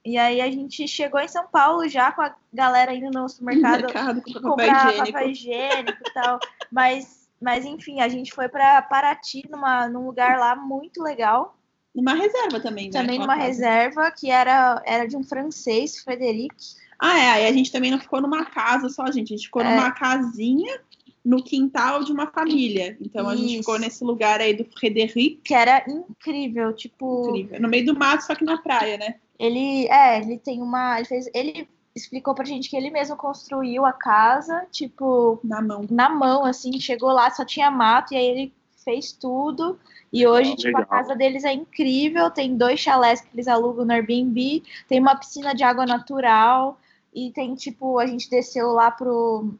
[0.04, 3.83] E aí a gente chegou em São Paulo já com a galera indo no supermercado
[3.92, 5.12] Mercado, com papel comprar higiênico.
[5.12, 6.38] papel higiênico e tal.
[6.70, 11.56] Mas, mas enfim, a gente foi para Paraty, numa, num lugar lá muito legal.
[11.94, 12.92] Numa reserva também, né?
[12.92, 13.46] Também numa casa.
[13.46, 16.55] reserva que era, era de um francês, Frederic.
[16.98, 17.31] Ah, é.
[17.31, 19.33] Aí a gente também não ficou numa casa só, gente.
[19.33, 19.74] A gente ficou É.
[19.76, 20.81] numa casinha
[21.24, 22.96] no quintal de uma família.
[23.00, 23.59] Então a gente Isso.
[23.59, 25.40] ficou nesse lugar aí do Frederic.
[25.42, 27.29] Que era incrível, tipo.
[27.31, 27.61] Incrível.
[27.61, 29.16] No meio do mato, só que na praia, né?
[29.38, 30.98] Ele, é, ele tem uma.
[30.98, 35.87] Ele, fez, ele explicou pra gente que ele mesmo construiu a casa, tipo, Na mão.
[35.90, 39.79] na mão, assim, chegou lá, só tinha mato, e aí ele fez tudo.
[40.12, 40.98] E Legal, hoje, tipo, a legal.
[40.98, 45.54] casa deles é incrível, tem dois chalés que eles alugam no Airbnb, tem uma piscina
[45.54, 46.78] de água natural,
[47.14, 49.54] e tem, tipo, a gente desceu lá pro,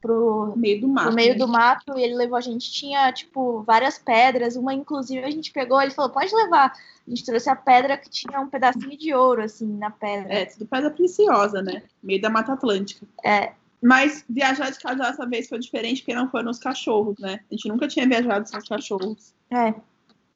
[0.00, 1.14] pro, No meio do mato.
[1.14, 1.38] meio né?
[1.38, 5.52] do mato e ele levou a gente tinha tipo várias pedras uma inclusive a gente
[5.52, 9.12] pegou ele falou pode levar a gente trouxe a pedra que tinha um pedacinho de
[9.12, 11.82] ouro assim na pedra É, tudo pedra preciosa, né?
[12.02, 13.06] Meio da Mata Atlântica.
[13.24, 13.52] É.
[13.82, 17.40] Mas viajar de casal essa vez foi diferente porque não foi nos cachorros, né?
[17.50, 19.34] A gente nunca tinha viajado sem os cachorros.
[19.50, 19.74] é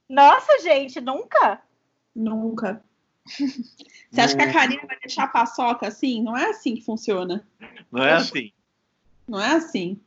[0.09, 1.61] Nossa, gente, nunca?
[2.15, 2.83] Nunca.
[4.11, 6.23] Você acha que a Karina vai deixar a paçoca assim?
[6.23, 7.47] Não é assim que funciona.
[7.91, 8.53] Não é assim.
[9.27, 9.99] Não é assim.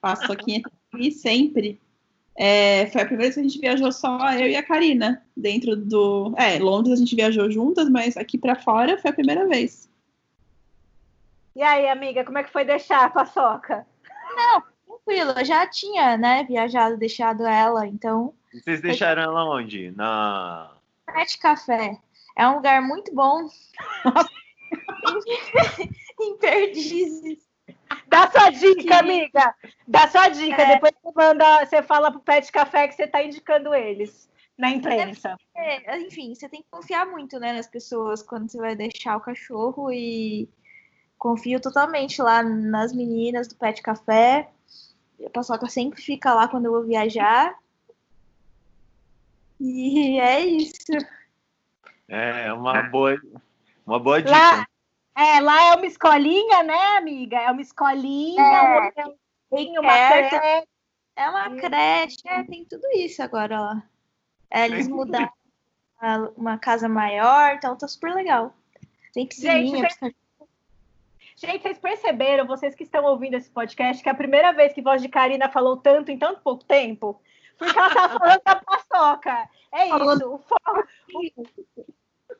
[0.00, 0.62] Paçoquinha
[0.96, 1.80] e sempre.
[2.34, 5.22] É, foi a primeira vez que a gente viajou só eu e a Karina.
[5.36, 6.32] Dentro do.
[6.36, 9.90] É, Londres a gente viajou juntas, mas aqui pra fora foi a primeira vez.
[11.58, 13.84] E aí, amiga, como é que foi deixar a paçoca?
[15.08, 19.90] tranquilo eu já tinha né viajado deixado ela então E Vocês deixaram ela onde?
[19.90, 20.70] Na.
[21.06, 21.98] Pet Café
[22.36, 23.48] é um lugar muito bom
[26.20, 27.48] em Perdizes.
[28.06, 29.52] Dá sua dica, amiga.
[29.86, 30.62] Dá sua dica.
[30.62, 30.74] É.
[30.74, 35.36] Depois você manda, você fala pro Pet Café que você tá indicando eles na imprensa.
[35.56, 39.20] É, enfim, você tem que confiar muito né, nas pessoas quando você vai deixar o
[39.20, 40.48] cachorro e
[41.18, 44.48] confio totalmente lá nas meninas do Pet Café.
[45.24, 47.58] A Paçoca sempre fica lá quando eu vou viajar.
[49.60, 50.92] E é isso.
[52.06, 53.20] É uma boa,
[53.86, 54.30] uma boa dica.
[54.32, 54.66] Lá,
[55.14, 57.36] é, lá é uma escolinha, né, amiga?
[57.36, 58.62] É uma escolinha, É.
[58.62, 60.38] um hotelzinho, uma Perto.
[60.38, 60.68] creche.
[61.16, 63.82] É uma creche, é, tem tudo isso agora lá.
[64.50, 65.32] É, eles mudaram
[66.36, 68.54] uma casa maior, então tá super legal.
[69.12, 70.16] Tem piscininha, Gente,
[71.38, 74.82] Gente, vocês perceberam, vocês que estão ouvindo esse podcast, que é a primeira vez que
[74.82, 77.22] Voz de Karina falou tanto em tanto pouco tempo?
[77.56, 79.48] Porque ela tá falando da paçoca.
[79.72, 80.34] É isso.
[80.34, 80.88] O foco,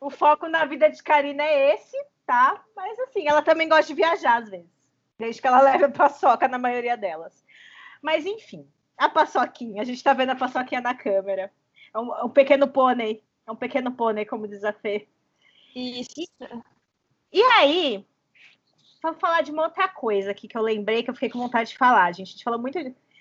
[0.00, 1.96] o, o foco na vida de Karina é esse,
[2.26, 2.60] tá?
[2.74, 4.66] Mas assim, ela também gosta de viajar às vezes.
[5.16, 7.44] Desde que ela leve a paçoca na maioria delas.
[8.02, 9.80] Mas enfim, a paçoquinha.
[9.80, 11.52] A gente tá vendo a paçoquinha na câmera.
[11.94, 13.22] É um, é um pequeno pônei.
[13.46, 15.06] É um pequeno pônei, como diz a Fê.
[15.72, 16.28] Isso.
[17.32, 18.04] E aí,
[19.02, 21.70] vamos falar de uma outra coisa aqui que eu lembrei que eu fiquei com vontade
[21.70, 22.12] de falar.
[22.12, 22.28] gente.
[22.28, 22.78] A gente falou muito,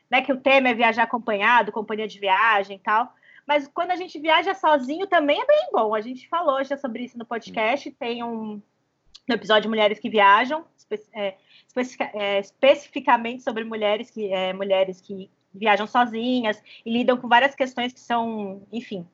[0.10, 3.14] né, que o tema é viajar acompanhado, companhia de viagem e tal.
[3.48, 5.96] Mas quando a gente viaja sozinho também é bem bom.
[5.96, 7.90] A gente falou já sobre isso no podcast.
[7.92, 8.62] Tem um
[9.28, 11.36] no episódio Mulheres que Viajam, espe- é,
[12.14, 17.92] é, especificamente sobre mulheres que, é, mulheres que viajam sozinhas e lidam com várias questões
[17.92, 19.06] que são, enfim,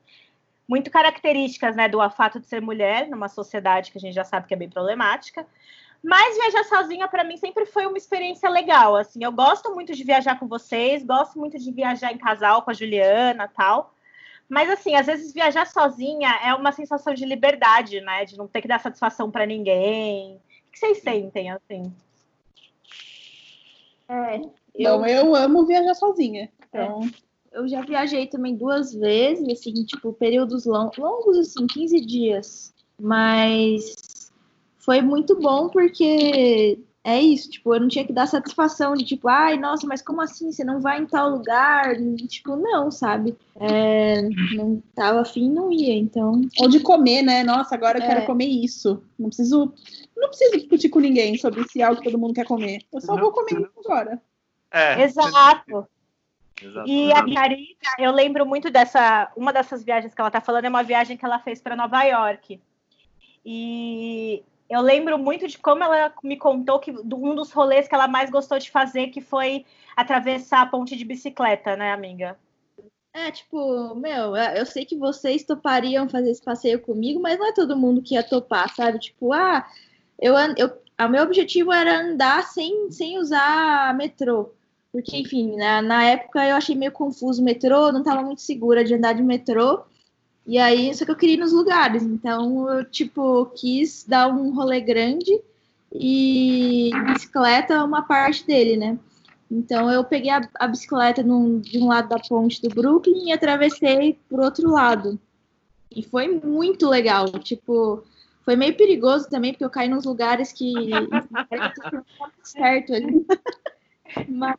[0.67, 4.47] muito características né, do fato de ser mulher numa sociedade que a gente já sabe
[4.47, 5.47] que é bem problemática.
[6.03, 8.95] Mas viajar sozinha para mim sempre foi uma experiência legal.
[8.97, 12.71] Assim, eu gosto muito de viajar com vocês, gosto muito de viajar em casal com
[12.71, 13.93] a Juliana, tal.
[14.49, 18.25] Mas assim, às vezes viajar sozinha é uma sensação de liberdade, né?
[18.25, 20.35] De não ter que dar satisfação para ninguém.
[20.67, 21.93] O que vocês sentem assim?
[24.09, 26.51] É, eu, Então, eu amo viajar sozinha.
[26.67, 27.09] Então,
[27.53, 32.73] eu já viajei também duas vezes, assim, tipo, períodos long, longos, assim, 15 dias.
[32.99, 33.95] Mas
[34.83, 39.27] foi muito bom porque é isso, tipo, eu não tinha que dar satisfação de tipo,
[39.27, 40.51] ai, nossa, mas como assim?
[40.51, 41.99] Você não vai em tal lugar?
[41.99, 43.35] E, tipo, não, sabe?
[43.59, 44.21] É,
[44.55, 46.41] não tava afim, não ia, então.
[46.59, 47.43] ou de comer, né?
[47.43, 48.07] Nossa, agora eu É.
[48.07, 49.03] quero comer isso.
[49.17, 49.73] Não preciso,
[50.15, 52.81] não preciso discutir com ninguém sobre se é algo que todo mundo quer comer.
[52.91, 53.21] Eu só Não.
[53.21, 54.21] vou comer isso agora.
[54.71, 55.87] É, Exato.
[56.61, 56.89] exato.
[56.89, 57.67] E a Karina,
[57.99, 59.31] eu lembro muito dessa.
[59.35, 62.01] Uma dessas viagens que ela tá falando é uma viagem que ela fez para Nova
[62.03, 62.59] York.
[63.45, 68.07] E eu lembro muito de como ela me contou que um dos rolês que ela
[68.07, 72.37] mais gostou de fazer, que foi atravessar a ponte de bicicleta, né, amiga?
[73.13, 77.53] É, tipo, meu, eu sei que vocês topariam fazer esse passeio comigo, mas não é
[77.53, 78.97] todo mundo que ia topar, sabe?
[78.97, 79.67] Tipo, ah,
[80.19, 84.51] eu, eu, o meu objetivo era andar sem, sem usar metrô.
[84.91, 88.83] Porque, enfim, na, na época eu achei meio confuso o metrô, não estava muito segura
[88.83, 89.83] de andar de metrô.
[90.45, 92.03] E aí, só que eu queria ir nos lugares.
[92.03, 95.41] Então, eu, tipo, quis dar um rolê grande
[95.93, 98.99] e bicicleta é uma parte dele, né?
[99.49, 103.31] Então eu peguei a, a bicicleta num- de um lado da ponte do Brooklyn e
[103.31, 105.19] atravessei por outro lado.
[105.95, 107.27] E foi muito legal.
[107.39, 108.03] Tipo,
[108.43, 110.91] foi meio perigoso também, porque eu caí nos lugares que
[112.43, 113.25] certo ali.
[114.27, 114.57] Mas,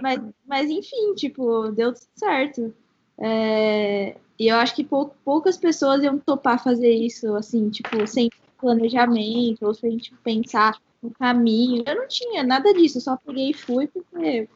[0.00, 2.74] mas, mas enfim, tipo, deu tudo certo.
[3.18, 8.30] É, e eu acho que pou- poucas pessoas iam topar fazer isso, assim, tipo, sem
[8.60, 11.82] planejamento, ou sem tipo, pensar no caminho.
[11.86, 14.48] Eu não tinha nada disso, eu só peguei e fui porque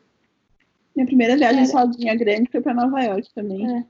[0.94, 1.66] Minha primeira viagem É.
[1.66, 3.78] sozinha grande foi para Nova York também.
[3.78, 3.84] É.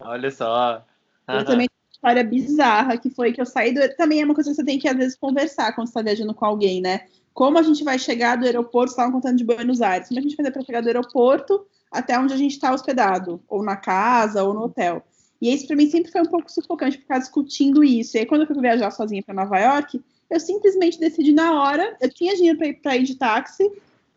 [0.00, 0.84] Olha só.
[1.26, 3.80] Eu também tenho uma história bizarra, que foi que eu saí do.
[3.96, 6.34] Também é uma coisa que você tem que, às vezes, conversar quando você está viajando
[6.34, 7.06] com alguém, né?
[7.34, 10.36] Como a gente vai chegar do aeroporto, estavam contando de Buenos Aires, como a gente
[10.36, 14.44] vai fazer para chegar do aeroporto até onde a gente está hospedado, ou na casa,
[14.44, 15.02] ou no hotel.
[15.40, 18.16] E isso para mim sempre foi um pouco sufocante ficar discutindo isso.
[18.16, 21.96] E aí, quando eu fui viajar sozinha para Nova York, eu simplesmente decidi na hora,
[22.00, 23.70] eu tinha dinheiro para ir, ir de táxi,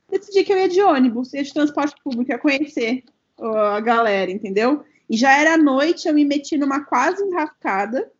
[0.10, 3.04] decidi que eu ia de ônibus, ia de transporte público, ia conhecer
[3.40, 4.84] a galera, entendeu?
[5.10, 8.12] E já era noite, eu me meti numa quase enrascada.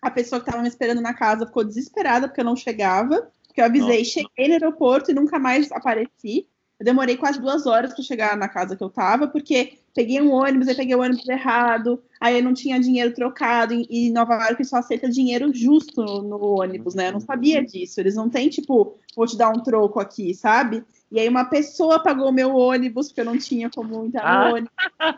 [0.00, 3.30] A pessoa que estava me esperando na casa ficou desesperada porque eu não chegava.
[3.46, 4.10] Porque eu avisei, Nossa.
[4.10, 6.46] cheguei no aeroporto e nunca mais apareci.
[6.78, 10.32] Eu demorei quase duas horas para chegar na casa que eu tava, porque peguei um
[10.32, 14.64] ônibus, aí peguei o ônibus errado, aí eu não tinha dinheiro trocado, e Nova York
[14.64, 17.08] só aceita dinheiro justo no, no ônibus, né?
[17.08, 17.98] Eu não sabia disso.
[18.00, 20.84] Eles não têm, tipo, vou te dar um troco aqui, sabe?
[21.10, 24.52] E aí uma pessoa pagou meu ônibus, porque eu não tinha como entrar no Ah.
[24.52, 24.72] ônibus.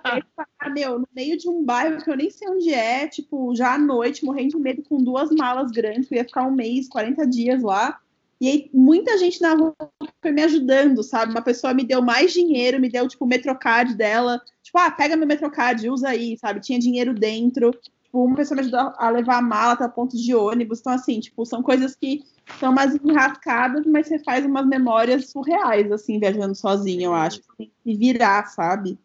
[0.05, 0.23] Aí,
[0.59, 3.75] ah, meu, no meio de um bairro que eu nem sei onde é, tipo, já
[3.75, 6.89] à noite, morrendo de medo com duas malas grandes, que eu ia ficar um mês,
[6.89, 7.99] 40 dias lá.
[8.41, 9.77] E aí, muita gente na rua
[10.23, 11.31] foi me ajudando, sabe?
[11.31, 14.41] Uma pessoa me deu mais dinheiro, me deu, tipo, o Metrocard dela.
[14.63, 16.61] Tipo, ah, pega meu Metrocard, usa aí, sabe?
[16.61, 17.71] Tinha dinheiro dentro.
[17.71, 20.81] Tipo, uma pessoa me ajudou a levar a mala até ponto de ônibus.
[20.81, 22.23] Então, assim, tipo, são coisas que
[22.59, 27.43] são umas enrascadas, mas você faz umas memórias surreais, assim, viajando sozinha, eu acho.
[27.59, 28.99] Tem que virar, sabe?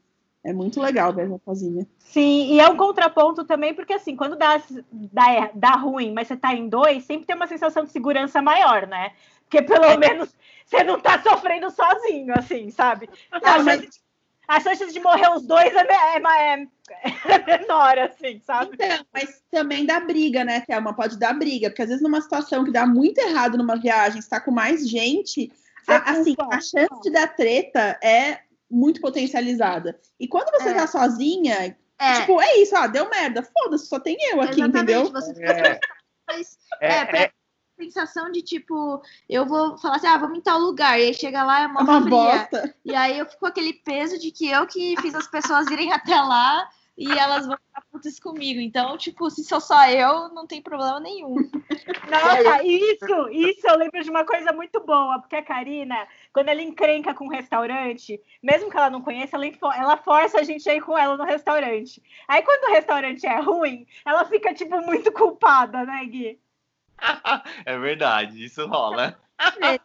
[0.46, 1.88] É muito legal viajar sozinha.
[1.98, 6.38] Sim, e é um contraponto também, porque assim, quando dá, dá, dá ruim, mas você
[6.38, 9.12] tá em dois, sempre tem uma sensação de segurança maior, né?
[9.42, 10.30] Porque pelo menos
[10.64, 13.10] você não tá sofrendo sozinho, assim, sabe?
[13.32, 14.00] A, Não, mas- chance,
[14.48, 16.68] a chance de morrer os dois é, é, é-
[17.34, 18.70] é menor, assim, sabe?
[18.74, 20.94] Então, mas também dá briga, né, Thelma?
[20.96, 24.40] Pode dar briga, porque às vezes numa situação que dá muito errado numa viagem, está
[24.40, 25.52] com mais gente,
[25.88, 30.00] a- assim, a chance de dar treta é muito potencializada.
[30.20, 30.74] E quando você É.
[30.74, 34.78] tá sozinha, É, tipo, é isso, ah, deu merda, foda-se, só tem eu aqui, exatamente.
[34.78, 35.12] entendeu?
[35.12, 35.80] Você fica É,
[36.28, 37.32] mais é, É, pra- é,
[37.80, 41.44] sensação de tipo, eu vou falar assim, ah, vamos em tal lugar, e aí chega
[41.44, 42.10] lá é É uma, uma fria.
[42.10, 42.76] bosta.
[42.84, 45.92] E aí eu fico com aquele peso de que eu que fiz as pessoas irem
[45.94, 48.60] até lá e elas vão ficar putas comigo.
[48.62, 51.36] Então, tipo, se sou só eu, não tem problema nenhum.
[52.10, 56.62] Nossa, isso, isso eu lembro de uma coisa muito boa, porque a Karina, quando ela
[56.62, 60.76] encrenca com o restaurante, mesmo que ela não conheça, ela, ela força a gente a
[60.76, 62.04] ir com ela no restaurante.
[62.28, 66.38] Aí quando o restaurante é ruim, ela fica, tipo, muito culpada, né, Gui?
[67.66, 69.18] é verdade, isso rola.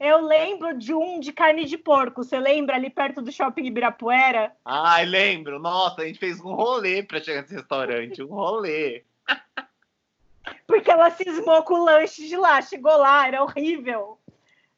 [0.00, 4.50] Eu lembro de um de carne de porco, você lembra ali perto do shopping Ibirapuera?
[4.64, 5.60] Ai, lembro.
[5.60, 8.20] Nossa, a gente fez um rolê pra chegar nesse restaurante.
[8.20, 9.04] Um rolê.
[10.66, 14.18] Porque ela cismou com o lanche de lá, chegou lá, era horrível.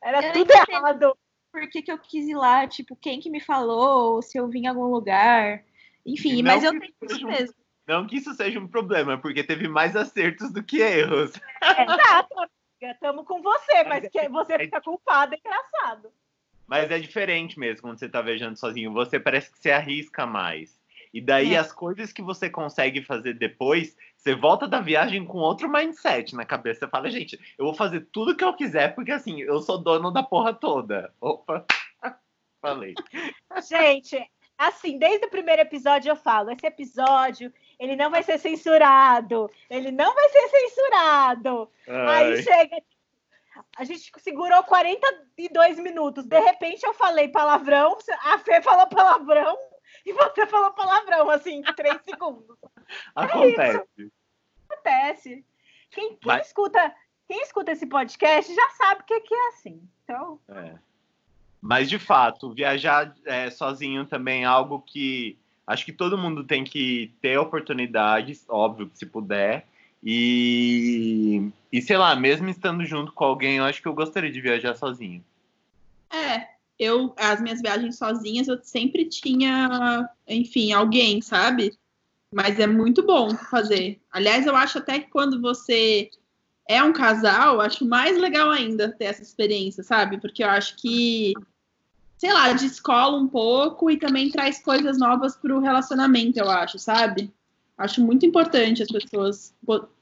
[0.03, 1.17] Era Eu tudo errado.
[1.53, 2.67] Por que, que eu quis ir lá?
[2.67, 4.21] Tipo, quem que me falou?
[4.23, 5.63] Se eu vim em algum lugar.
[6.05, 7.55] Enfim, mas eu tenho isso um- mesmo.
[7.87, 11.33] Não que isso seja um problema, porque teve mais acertos do que erros.
[11.63, 12.93] Exato, amiga.
[12.95, 16.11] Estamos com você, mas Mas que é- você é- fica culpada, é engraçado.
[16.67, 18.93] Mas é diferente mesmo quando você tá viajando sozinho.
[18.93, 20.79] Você parece que você arrisca mais.
[21.15, 21.59] E daí É.
[21.59, 23.97] as coisas que você consegue fazer depois,
[24.27, 26.81] você volta da viagem com outro mindset na cabeça.
[26.81, 30.11] Você fala, gente, eu vou fazer tudo que eu quiser, porque assim, eu sou dono
[30.11, 31.15] da porra toda.
[31.21, 31.65] Opa,
[32.61, 32.95] falei.
[33.69, 34.19] Gente,
[34.59, 39.49] assim, desde o primeiro episódio eu falo, esse episódio, ele não vai ser censurado.
[39.71, 41.71] Ele não vai ser censurado.
[41.87, 42.43] Aí Ai.
[42.43, 42.83] chega.
[43.79, 46.27] A gente segurou 42 minutos.
[46.27, 49.57] De repente eu falei palavrão, a Fê falou palavrão
[50.05, 52.57] e você falou palavrão, assim, em 3 segundos.
[53.15, 54.11] Acontece.
[54.87, 55.45] Acontece.
[55.91, 56.95] Quem, quem Mas- escuta,
[57.29, 59.81] quem escuta esse podcast já sabe que, que é assim.
[60.05, 60.75] Então, É.
[61.61, 66.63] Mas de fato, viajar é, sozinho também é algo que acho que todo mundo tem
[66.63, 69.67] que ter oportunidades, óbvio que se puder.
[70.05, 74.41] E, e sei lá, mesmo estando junto com alguém, eu acho que eu gostaria de
[74.41, 75.25] viajar sozinho.
[76.13, 76.47] É,
[76.79, 81.77] eu, as minhas viagens sozinhas, eu sempre tinha, enfim, alguém, sabe?
[82.33, 84.01] Mas é muito bom fazer.
[84.11, 86.11] Aliás, eu acho até que quando você
[86.69, 90.19] é um casal, acho mais legal ainda ter essa experiência, sabe?
[90.19, 91.33] Porque eu acho que,
[92.19, 97.33] sei lá, descola um pouco e também traz coisas novas pro relacionamento, eu acho, sabe?
[97.79, 99.55] Acho muito importante as pessoas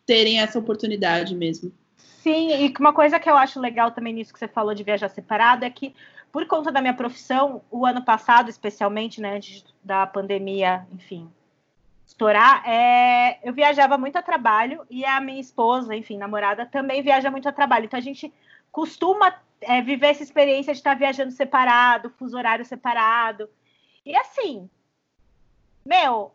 [0.07, 1.73] terem essa oportunidade mesmo.
[1.97, 5.11] Sim, e uma coisa que eu acho legal também nisso que você falou de viajar
[5.11, 5.95] separado é que,
[6.33, 11.29] por conta da minha profissão, o ano passado, especialmente, né, antes da pandemia, enfim,
[12.07, 17.31] estourar, é, eu viajava muito a trabalho e a minha esposa, enfim, namorada, também viaja
[17.31, 17.87] muito a trabalho.
[17.87, 18.33] Então a gente
[18.71, 23.49] costuma é, viver essa experiência de estar viajando separado, fuso horário separado.
[24.05, 24.69] E assim,
[25.85, 26.33] meu,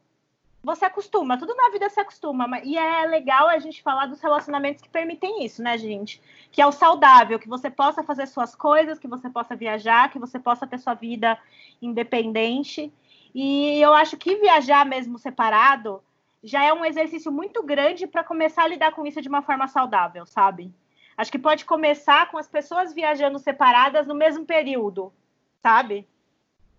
[0.63, 4.81] você acostuma, tudo na vida se acostuma, e é legal a gente falar dos relacionamentos
[4.81, 6.21] que permitem isso, né, gente?
[6.51, 10.19] Que é o saudável, que você possa fazer suas coisas, que você possa viajar, que
[10.19, 11.37] você possa ter sua vida
[11.81, 12.91] independente.
[13.33, 16.01] E eu acho que viajar mesmo separado
[16.43, 19.67] já é um exercício muito grande para começar a lidar com isso de uma forma
[19.67, 20.71] saudável, sabe?
[21.17, 25.11] Acho que pode começar com as pessoas viajando separadas no mesmo período,
[25.61, 26.07] sabe?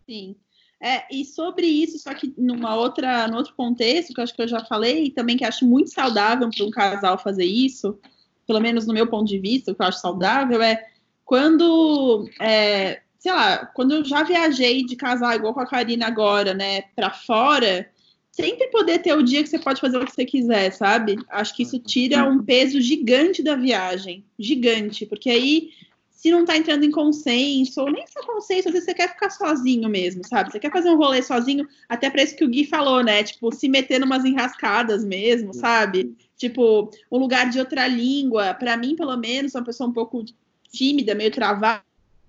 [0.06, 0.34] Sim.
[0.82, 4.40] É, e sobre isso, só que numa outra, num outro contexto, que eu acho que
[4.40, 7.98] eu já falei, e também que acho muito saudável para um casal fazer isso,
[8.46, 10.88] pelo menos no meu ponto de vista, o que eu acho saudável é
[11.22, 16.54] quando é, sei lá, quando eu já viajei de casal igual com a Karina agora,
[16.54, 17.88] né, para fora,
[18.32, 21.18] sempre poder ter o dia que você pode fazer o que você quiser, sabe?
[21.28, 25.70] Acho que isso tira um peso gigante da viagem, gigante, porque aí
[26.10, 29.30] se não tá entrando em consenso, ou nem só consenso, às vezes você quer ficar
[29.30, 30.52] sozinho mesmo, sabe?
[30.52, 33.22] Você quer fazer um rolê sozinho, até para isso que o Gui falou, né?
[33.22, 36.14] Tipo, se meter umas enrascadas mesmo, sabe?
[36.36, 40.22] Tipo, um lugar de outra língua, para mim, pelo menos, uma pessoa um pouco
[40.70, 41.82] tímida, meio travada,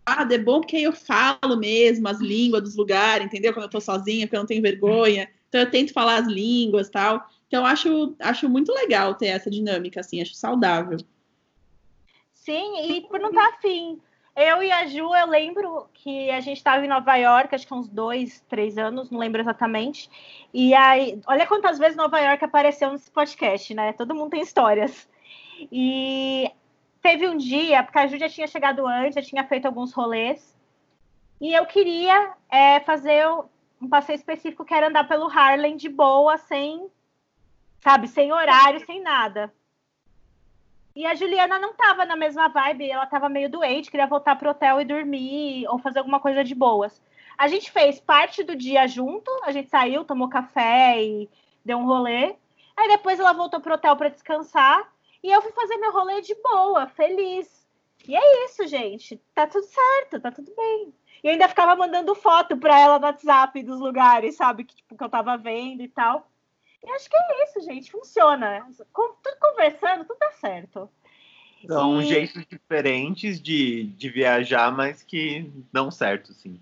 [0.05, 3.53] é bom porque aí eu falo mesmo as línguas dos lugares, entendeu?
[3.53, 5.29] Quando eu tô sozinha, porque eu não tenho vergonha.
[5.47, 7.27] Então eu tento falar as línguas tal.
[7.47, 10.97] Então acho, acho muito legal ter essa dinâmica, assim, acho saudável.
[12.33, 13.99] Sim, e por não estar tá afim.
[14.35, 17.73] Eu e a Ju, eu lembro que a gente estava em Nova York, acho que
[17.73, 20.09] uns dois, três anos, não lembro exatamente.
[20.53, 23.91] E aí, olha quantas vezes Nova York apareceu nesse podcast, né?
[23.93, 25.07] Todo mundo tem histórias.
[25.69, 26.49] E
[27.01, 30.55] teve um dia, porque a Ju já tinha chegado antes, já tinha feito alguns rolês,
[31.39, 33.27] e eu queria é, fazer
[33.81, 36.87] um passeio específico que era andar pelo Harlem de boa, sem,
[37.79, 39.51] sabe, sem horário, sem nada.
[40.95, 44.51] E a Juliana não estava na mesma vibe, ela estava meio doente, queria voltar pro
[44.51, 47.01] hotel e dormir ou fazer alguma coisa de boas.
[47.37, 51.29] A gente fez parte do dia junto, a gente saiu, tomou café e
[51.65, 52.35] deu um rolê.
[52.77, 54.87] Aí depois ela voltou pro hotel para descansar
[55.23, 57.67] e eu fui fazer meu rolê de boa, feliz.
[58.07, 59.17] E é isso, gente.
[59.33, 60.93] Tá tudo certo, tá tudo bem.
[61.23, 64.97] E eu ainda ficava mandando foto para ela no WhatsApp dos lugares, sabe, que, tipo,
[64.97, 66.27] que eu tava vendo e tal.
[66.83, 67.91] E acho que é isso, gente.
[67.91, 68.67] Funciona.
[68.91, 70.89] Com, tudo conversando, tudo dá certo.
[71.67, 72.05] São e...
[72.05, 76.59] jeitos diferentes de, de viajar, mas que dão certo, sim.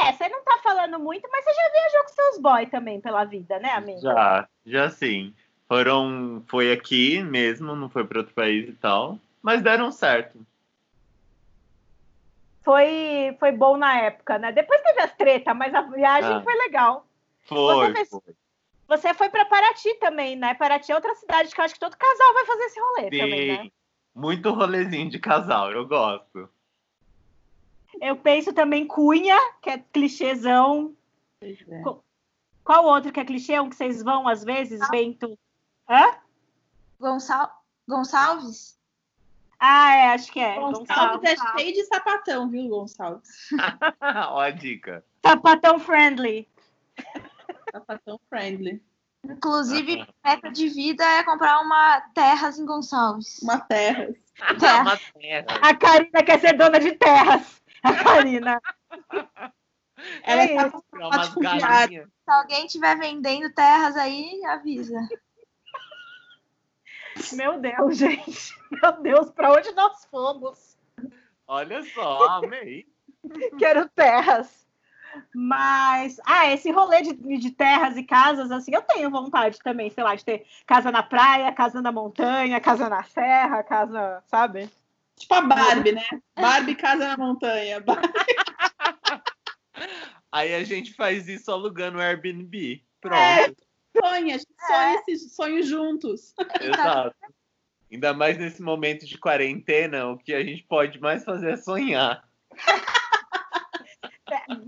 [0.00, 3.24] É, você não tá falando muito, mas você já viajou com seus boys também pela
[3.24, 4.00] vida, né, amigo?
[4.00, 5.34] Já, já sim.
[5.72, 10.38] Foram, foi aqui mesmo, não foi para outro país e tal, mas deram certo.
[12.62, 14.52] Foi, foi bom na época, né?
[14.52, 17.06] Depois teve as tretas, mas a viagem ah, foi legal.
[17.44, 18.20] Foi, você fez, foi.
[18.86, 20.52] Você foi para Paraty também, né?
[20.52, 23.18] Paraty é outra cidade que eu acho que todo casal vai fazer esse rolê Sim,
[23.18, 23.70] também, né?
[24.14, 26.50] Muito rolezinho de casal, eu gosto.
[27.98, 30.94] Eu penso também Cunha, que é clichêzão.
[31.40, 31.82] É.
[32.62, 33.58] Qual outro que é clichê?
[33.58, 34.88] Um que vocês vão às vezes, ah.
[34.90, 35.38] Bento?
[35.92, 36.16] Hã?
[36.98, 37.62] Gonçal...
[37.86, 38.80] Gonçalves?
[39.60, 40.54] Ah, é, acho que é.
[40.54, 43.50] Gonçalves, Gonçalves é cheio de sapatão, viu, Gonçalves?
[44.30, 45.04] Ó a dica.
[45.24, 46.48] Sapatão friendly.
[47.70, 48.82] Sapatão friendly.
[49.22, 53.38] Inclusive, meta de vida é comprar uma terras em Gonçalves.
[53.42, 54.16] Uma terras.
[54.58, 54.80] Terra.
[54.82, 55.46] uma terra.
[55.60, 57.62] A Karina quer ser dona de terras.
[57.82, 58.62] A Karina.
[60.22, 64.98] Ela é, é Se alguém estiver vendendo terras aí, avisa.
[67.32, 68.54] Meu Deus, gente.
[68.70, 70.78] Meu Deus, para onde nós fomos?
[71.46, 72.86] Olha só, amei.
[73.58, 74.62] Quero terras.
[75.34, 80.02] Mas, ah, esse rolê de, de terras e casas, assim, eu tenho vontade também, sei
[80.02, 84.70] lá, de ter casa na praia, casa na montanha, casa na serra, casa, sabe?
[85.16, 86.06] Tipo a Barbie, né?
[86.34, 87.84] Barbie casa na montanha.
[90.32, 92.82] Aí a gente faz isso alugando o Airbnb.
[93.00, 93.18] Pronto.
[93.18, 93.52] É,
[93.96, 94.66] sonha, a gente é.
[94.66, 96.34] sonha esses sonhos juntos.
[96.60, 97.14] Exato.
[97.90, 102.26] Ainda mais nesse momento de quarentena, o que a gente pode mais fazer é sonhar.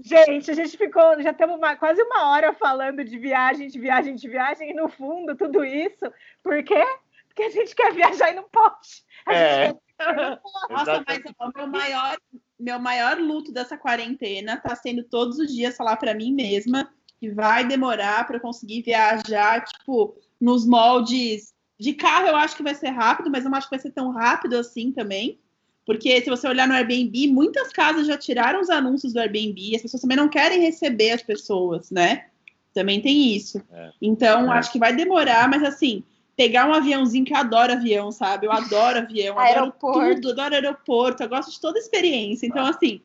[0.03, 4.29] Gente, a gente ficou, já estamos quase uma hora falando de viagem, de viagem, de
[4.29, 6.05] viagem, e no fundo, tudo isso,
[6.43, 6.85] por quê?
[7.29, 9.05] Porque a gente quer viajar e não pode.
[9.29, 9.75] É.
[10.71, 12.17] Nossa, mas o meu maior,
[12.59, 16.93] meu maior luto dessa quarentena está sendo todos os dias falar para mim mesma
[17.25, 22.75] que vai demorar para conseguir viajar, tipo, nos moldes de carro, eu acho que vai
[22.75, 25.39] ser rápido, mas eu não acho que vai ser tão rápido assim também.
[25.87, 29.83] Porque se você olhar no Airbnb, muitas casas já tiraram os anúncios do Airbnb, as
[29.83, 32.27] pessoas também não querem receber as pessoas, né?
[32.75, 33.63] Também tem isso.
[33.73, 33.91] É.
[34.01, 34.59] Então, é.
[34.59, 36.03] acho que vai demorar, mas assim,
[36.37, 38.47] pegar um aviãozinho, que eu adoro avião, sabe?
[38.47, 40.15] Eu adoro avião, adoro aeroporto.
[40.15, 42.47] tudo, adoro aeroporto, eu gosto de toda a experiência.
[42.47, 43.01] Então, assim,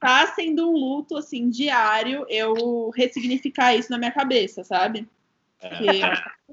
[0.00, 5.08] tá sendo um luto, assim, diário eu ressignificar isso na minha cabeça, sabe?
[5.60, 5.70] É.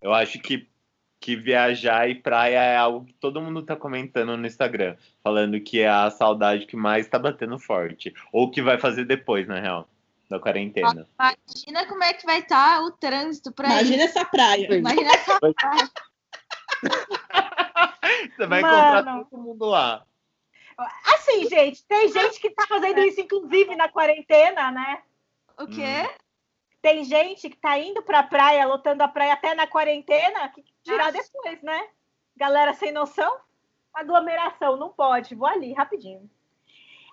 [0.00, 0.68] Eu acho que
[1.20, 5.80] que viajar e praia é algo que todo mundo tá comentando no Instagram, falando que
[5.80, 9.88] é a saudade que mais tá batendo forte, ou que vai fazer depois, na real,
[10.30, 11.06] da quarentena.
[11.18, 14.74] Imagina como é que vai estar tá o trânsito pra Imagina essa praia.
[14.74, 15.90] Imagina essa praia.
[18.36, 18.74] Você vai Mano.
[18.74, 20.04] encontrar todo mundo lá.
[20.78, 25.02] Assim, gente, tem gente que tá fazendo isso, inclusive, na quarentena, né?
[25.58, 25.82] O quê?
[25.82, 26.14] Hum.
[26.80, 31.10] Tem gente que tá indo pra praia, lotando a praia até na quarentena, que tirar
[31.10, 31.88] depois, né?
[32.36, 33.36] Galera sem noção.
[33.92, 36.30] aglomeração, não pode, vou ali, rapidinho.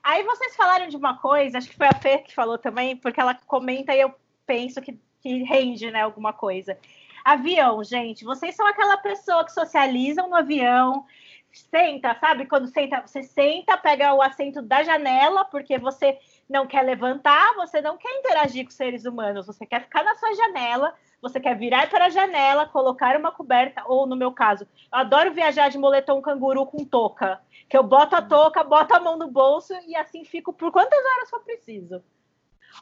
[0.04, 3.20] Aí vocês falaram de uma coisa, acho que foi a Fê que falou também, porque
[3.20, 4.14] ela comenta e eu
[4.46, 6.78] penso que, que rende, né, alguma coisa.
[7.26, 11.04] Avião, gente, vocês são aquela pessoa que socializam no avião,
[11.52, 12.46] senta, sabe?
[12.46, 17.82] Quando senta, você senta, pega o assento da janela, porque você não quer levantar, você
[17.82, 21.90] não quer interagir com seres humanos, você quer ficar na sua janela, você quer virar
[21.90, 26.22] para a janela, colocar uma coberta, ou no meu caso, eu adoro viajar de moletom
[26.22, 30.24] canguru com touca, que eu boto a touca, boto a mão no bolso e assim
[30.24, 32.04] fico por quantas horas for preciso.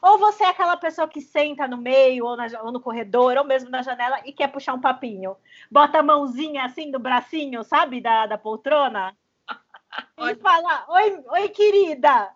[0.02, 3.44] Ou você é aquela pessoa que senta no meio, ou, na, ou, no corredor, ou
[3.44, 5.36] mesmo na janela e quer puxar um papinho.
[5.70, 9.16] Bota a mãozinha assim no bracinho, sabe, da, da poltrona.
[10.18, 12.32] E fala: Oi, oi, querida.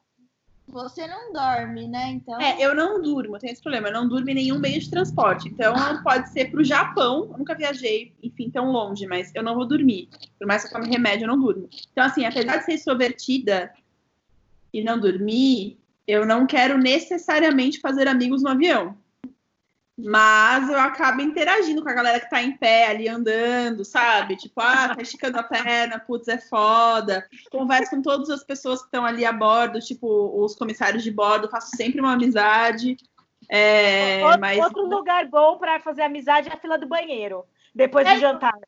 [0.69, 2.11] Você não dorme, né?
[2.11, 2.39] Então.
[2.41, 3.89] É, eu não durmo, tem esse problema.
[3.89, 5.49] Eu não durmo em nenhum meio de transporte.
[5.49, 7.31] Então, pode ser pro Japão.
[7.33, 10.11] Eu nunca viajei, enfim, tão longe, mas eu não vou dormir.
[10.39, 11.69] Por mais que eu tome remédio, eu não durmo.
[11.91, 13.73] Então, assim, apesar de ser extrovertida
[14.73, 15.79] e não dormir,
[16.09, 18.97] eu não quero necessariamente fazer amigos no avião.
[20.01, 24.37] Mas eu acabo interagindo com a galera que tá em pé ali andando, sabe?
[24.37, 27.29] Tipo, ah, tá esticando a perna, putz, é foda.
[27.51, 31.51] Converso com todas as pessoas que estão ali a bordo, tipo, os comissários de bordo,
[31.51, 32.97] faço sempre uma amizade.
[33.51, 34.59] É, outro, mas...
[34.59, 37.45] outro lugar bom para fazer amizade é a fila do banheiro,
[37.75, 38.19] depois do é.
[38.19, 38.59] jantar.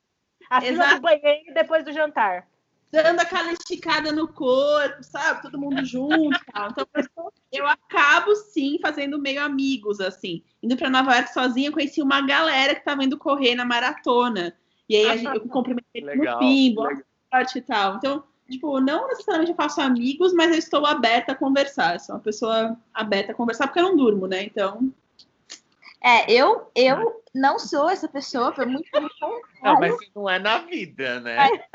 [0.49, 0.95] A fila Exato.
[0.95, 2.45] do banheiro depois do jantar
[2.91, 5.41] dando aquela esticada no corpo, sabe?
[5.41, 6.69] Todo mundo junto tal.
[6.71, 6.85] Então,
[7.51, 10.43] eu acabo, sim, fazendo meio amigos, assim.
[10.61, 14.53] Indo para Nova York sozinha, conheci uma galera que tava indo correr na maratona.
[14.89, 17.01] E aí a gente, eu cumprimentei no fim, boa
[17.33, 17.95] sorte e tal.
[17.95, 21.93] Então, tipo, não necessariamente eu faço amigos, mas eu estou aberta a conversar.
[21.93, 24.43] Eu sou uma pessoa aberta a conversar porque eu não durmo, né?
[24.43, 24.93] Então.
[26.03, 28.89] É, eu, eu não sou essa pessoa, foi muito.
[29.63, 31.47] Não, mas não é na vida, né?
[31.47, 31.65] É.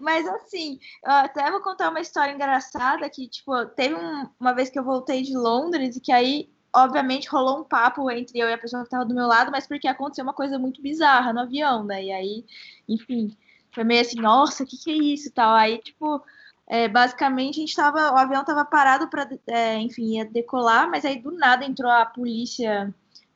[0.00, 4.70] Mas assim, eu até vou contar uma história engraçada que, tipo, teve um, uma vez
[4.70, 8.52] que eu voltei de Londres e que aí, obviamente, rolou um papo entre eu e
[8.52, 11.40] a pessoa que estava do meu lado, mas porque aconteceu uma coisa muito bizarra no
[11.40, 12.04] avião, né?
[12.04, 12.44] E aí,
[12.88, 13.36] enfim,
[13.72, 15.54] foi meio assim, nossa, o que, que é isso e tal.
[15.54, 16.22] Aí, tipo,
[16.66, 21.04] é, basicamente a gente tava, o avião tava parado para, é, enfim, ia decolar, mas
[21.04, 22.94] aí do nada entrou a polícia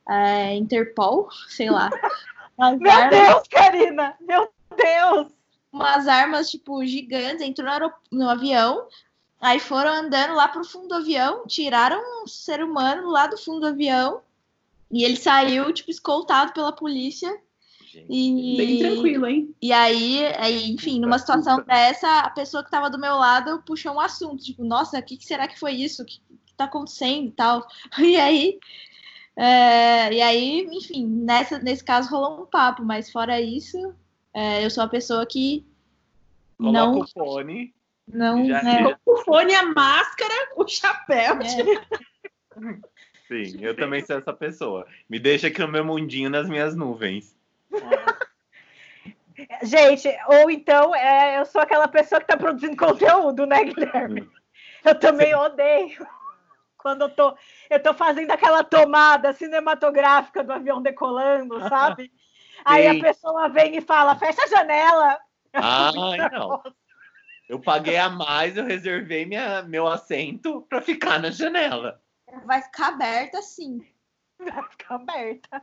[0.09, 1.89] é, Interpol, sei lá.
[2.57, 4.15] Meu Deus, Karina!
[4.21, 5.44] Meu Deus!
[5.75, 8.87] Umas armas, tipo, gigantes, entrou no, no avião,
[9.39, 13.61] aí foram andando lá pro fundo do avião, tiraram um ser humano lá do fundo
[13.61, 14.21] do avião,
[14.89, 17.29] e ele saiu, tipo, escoltado pela polícia.
[18.09, 19.55] E, Bem tranquilo, hein?
[19.61, 23.93] E aí, aí, enfim, numa situação dessa, a pessoa que tava do meu lado puxou
[23.93, 26.03] um assunto, tipo, nossa, o que, que, será que foi isso?
[26.03, 27.65] O que, que tá acontecendo e tal?
[27.99, 28.59] E aí,
[29.37, 33.93] é, e aí, enfim, nessa, nesse caso rolou um papo, mas fora isso,
[34.35, 35.65] é, eu sou uma pessoa que
[36.57, 36.99] Coloca não.
[36.99, 37.73] o fone.
[38.07, 38.97] Não, já, é.
[39.05, 41.39] O fone, a máscara, o chapéu.
[41.41, 41.45] É.
[43.27, 44.85] Sim, eu também sou essa pessoa.
[45.09, 47.35] Me deixa aqui no meu mundinho, nas minhas nuvens.
[47.73, 48.25] É.
[49.65, 54.29] Gente, ou então é, eu sou aquela pessoa que está produzindo conteúdo, né, Guilherme?
[54.83, 55.35] Eu também Sim.
[55.35, 56.07] odeio
[56.77, 57.35] quando eu tô,
[57.69, 62.11] eu tô fazendo aquela tomada cinematográfica do avião decolando, sabe?
[62.65, 65.19] Aí a pessoa vem e fala, fecha a janela.
[65.57, 66.61] Ah, não.
[67.47, 72.01] Eu paguei a mais, eu reservei minha, meu assento para ficar na janela.
[72.45, 73.81] Vai ficar aberta sim.
[74.37, 75.61] Vai ficar aberta.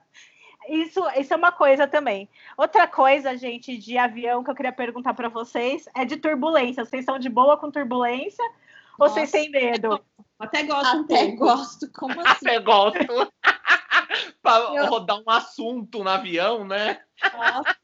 [0.68, 2.28] Isso, isso é uma coisa também.
[2.56, 6.84] Outra coisa, gente, de avião que eu queria perguntar para vocês é de turbulência.
[6.84, 8.54] Vocês são de boa com turbulência Nossa.
[8.98, 10.02] ou vocês têm medo?
[10.38, 12.46] Até gosto um Até gosto, como assim?
[12.46, 13.32] Até gosto.
[14.42, 14.86] para eu...
[14.86, 17.00] rodar um assunto no avião, né?
[17.32, 17.76] Nossa.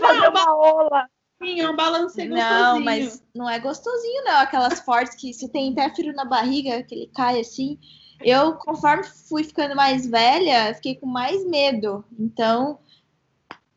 [0.00, 1.08] Fazer uma ola.
[1.42, 2.36] Sim, é um balancê gostosinho.
[2.36, 4.40] Não, mas não é gostosinho, não.
[4.40, 7.78] Aquelas fortes que você tem até frio na barriga, que ele cai assim.
[8.20, 12.04] Eu, conforme fui ficando mais velha, fiquei com mais medo.
[12.18, 12.80] Então.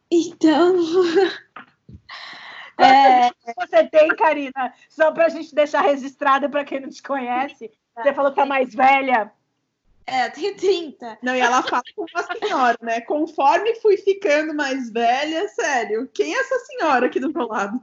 [0.09, 0.75] Então.
[2.79, 3.29] é...
[3.55, 4.73] Você tem, Karina?
[4.89, 7.71] Só para a gente deixar registrado para quem não te conhece.
[7.95, 9.31] Você falou que tá mais velha.
[10.05, 11.19] É, tenho 30.
[11.21, 13.01] Não, e ela fala com uma senhora, né?
[13.01, 17.81] Conforme fui ficando mais velha, sério, quem é essa senhora aqui do meu lado?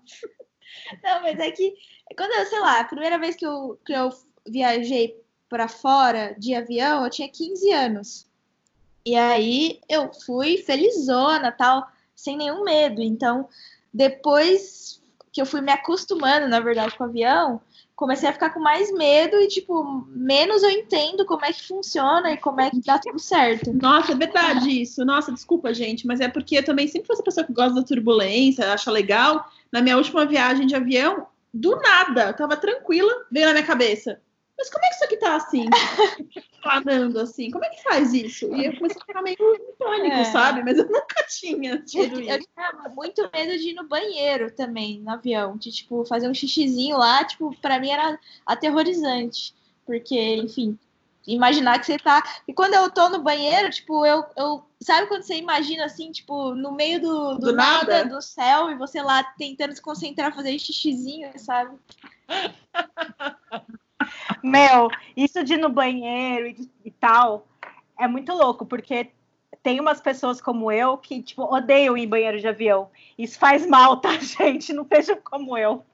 [1.02, 1.74] Não, mas é que
[2.16, 4.10] quando eu, sei lá, a primeira vez que eu, que eu
[4.46, 8.26] viajei para fora de avião, eu tinha 15 anos.
[9.04, 13.00] E aí eu fui felizona, tal, sem nenhum medo.
[13.00, 13.48] Então,
[13.92, 15.02] depois
[15.32, 17.60] que eu fui me acostumando, na verdade, com o avião,
[17.98, 22.30] comecei a ficar com mais medo e, tipo, menos eu entendo como é que funciona
[22.30, 23.72] e como é que dá tudo certo.
[23.72, 25.04] Nossa, é verdade isso.
[25.04, 27.82] Nossa, desculpa, gente, mas é porque eu também sempre fui essa pessoa que gosta da
[27.82, 29.44] turbulência, acha legal.
[29.72, 34.20] Na minha última viagem de avião, do nada, eu tava tranquila, veio na minha cabeça.
[34.58, 35.66] Mas como é que isso aqui tá assim?
[36.62, 38.52] Planando assim, como é que faz isso?
[38.52, 40.24] E eu comecei a ficar meio em pânico, É.
[40.24, 40.64] sabe?
[40.64, 42.48] Mas eu nunca tinha Eu, tido eu isso.
[42.54, 45.56] tinha muito medo de ir no banheiro também, no avião.
[45.56, 49.54] De, tipo, fazer um xixizinho lá, tipo, pra mim era aterrorizante.
[49.86, 50.76] Porque, enfim,
[51.26, 52.22] imaginar que você tá.
[52.46, 54.24] E quando eu tô no banheiro, tipo, eu.
[54.36, 54.64] eu...
[54.80, 58.08] Sabe quando você imagina assim, tipo, no meio do, do, Do nada, nada?
[58.16, 61.76] do céu, e você lá tentando se concentrar, fazer xixizinho, sabe?
[64.42, 67.46] Meu, isso de ir no banheiro e, e tal
[67.98, 69.10] é muito louco, porque
[69.62, 72.90] tem umas pessoas como eu que, tipo, odeiam ir em banheiro de avião.
[73.18, 74.72] Isso faz mal, tá, gente?
[74.72, 75.84] Não sejam como eu.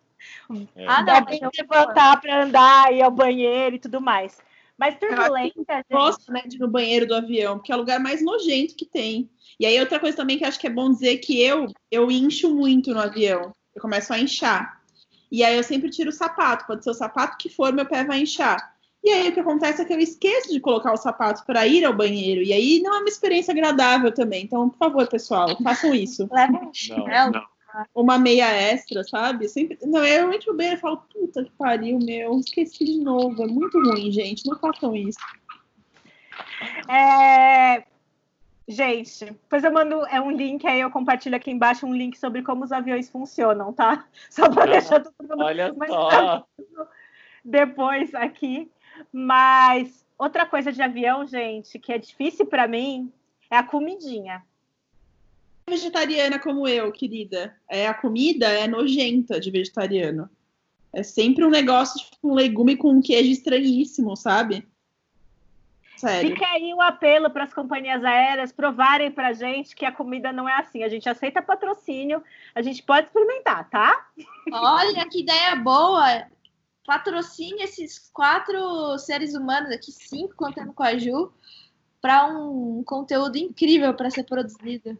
[0.76, 0.86] É.
[0.86, 4.38] Ah, não, é mas bem eu- levantar para andar, ir ao banheiro e tudo mais.
[4.76, 5.84] Mas turbulência, gente.
[5.90, 8.84] gosto né, de ir no banheiro do avião, porque é o lugar mais nojento que
[8.84, 9.30] tem.
[9.58, 12.52] E aí, outra coisa também que acho que é bom dizer que eu, eu incho
[12.52, 13.52] muito no avião.
[13.74, 14.82] Eu começo a inchar.
[15.30, 16.66] E aí eu sempre tiro o sapato.
[16.66, 18.74] Pode ser o sapato que for, meu pé vai inchar.
[19.02, 21.84] E aí o que acontece é que eu esqueço de colocar o sapato para ir
[21.84, 22.42] ao banheiro.
[22.42, 24.44] E aí não é uma experiência agradável também.
[24.44, 26.26] Então, por favor, pessoal, façam isso.
[26.32, 27.32] Leva um Não, chinelo.
[27.32, 27.54] não.
[27.94, 29.48] Uma meia extra, sabe?
[29.48, 29.76] Sempre...
[29.82, 33.42] Não, eu entro no banheiro e falo, puta que pariu, meu, esqueci de novo.
[33.42, 34.46] É muito ruim, gente.
[34.48, 35.18] Não façam isso.
[36.88, 37.84] É,
[38.66, 42.42] Gente, depois eu mando é um link aí, eu compartilho aqui embaixo um link sobre
[42.42, 44.06] como os aviões funcionam, tá?
[44.30, 46.46] Só para Ah, deixar todo mundo Olha Mas só.
[47.44, 48.70] depois aqui.
[49.12, 53.12] Mas outra coisa de avião, gente, que é difícil para mim
[53.50, 54.42] é a comidinha.
[55.68, 57.54] vegetariana como eu, querida.
[57.68, 60.28] É, a comida é nojenta de vegetariano.
[60.92, 64.66] É sempre um negócio tipo, com legume com um queijo estranhíssimo, sabe?
[66.04, 66.30] Sério.
[66.30, 70.46] Fica aí o apelo para as companhias aéreas provarem para gente que a comida não
[70.48, 70.82] é assim.
[70.82, 72.22] A gente aceita patrocínio,
[72.54, 74.06] a gente pode experimentar, tá?
[74.52, 76.26] Olha que ideia boa!
[76.86, 81.32] Patrocine esses quatro seres humanos aqui, cinco contando com a Ju,
[82.02, 84.98] para um conteúdo incrível para ser produzido.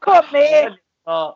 [0.00, 0.80] Comer.
[1.04, 1.34] Ó,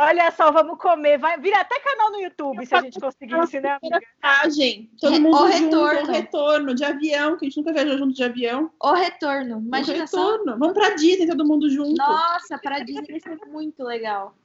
[0.00, 1.18] Olha só, vamos comer.
[1.18, 4.00] Vai vir até canal no YouTube se a gente conseguir isso, né, amiga?
[4.22, 6.02] Viagem, todo mundo o junto, retorno.
[6.02, 8.70] o retorno de avião, que a gente nunca viajou junto de avião.
[8.80, 9.58] O retorno.
[9.58, 10.30] Imagina o só.
[10.30, 10.56] retorno.
[10.56, 11.96] Vamos pra Disney, todo mundo junto.
[11.96, 14.36] Nossa, para Disney vai ser muito legal.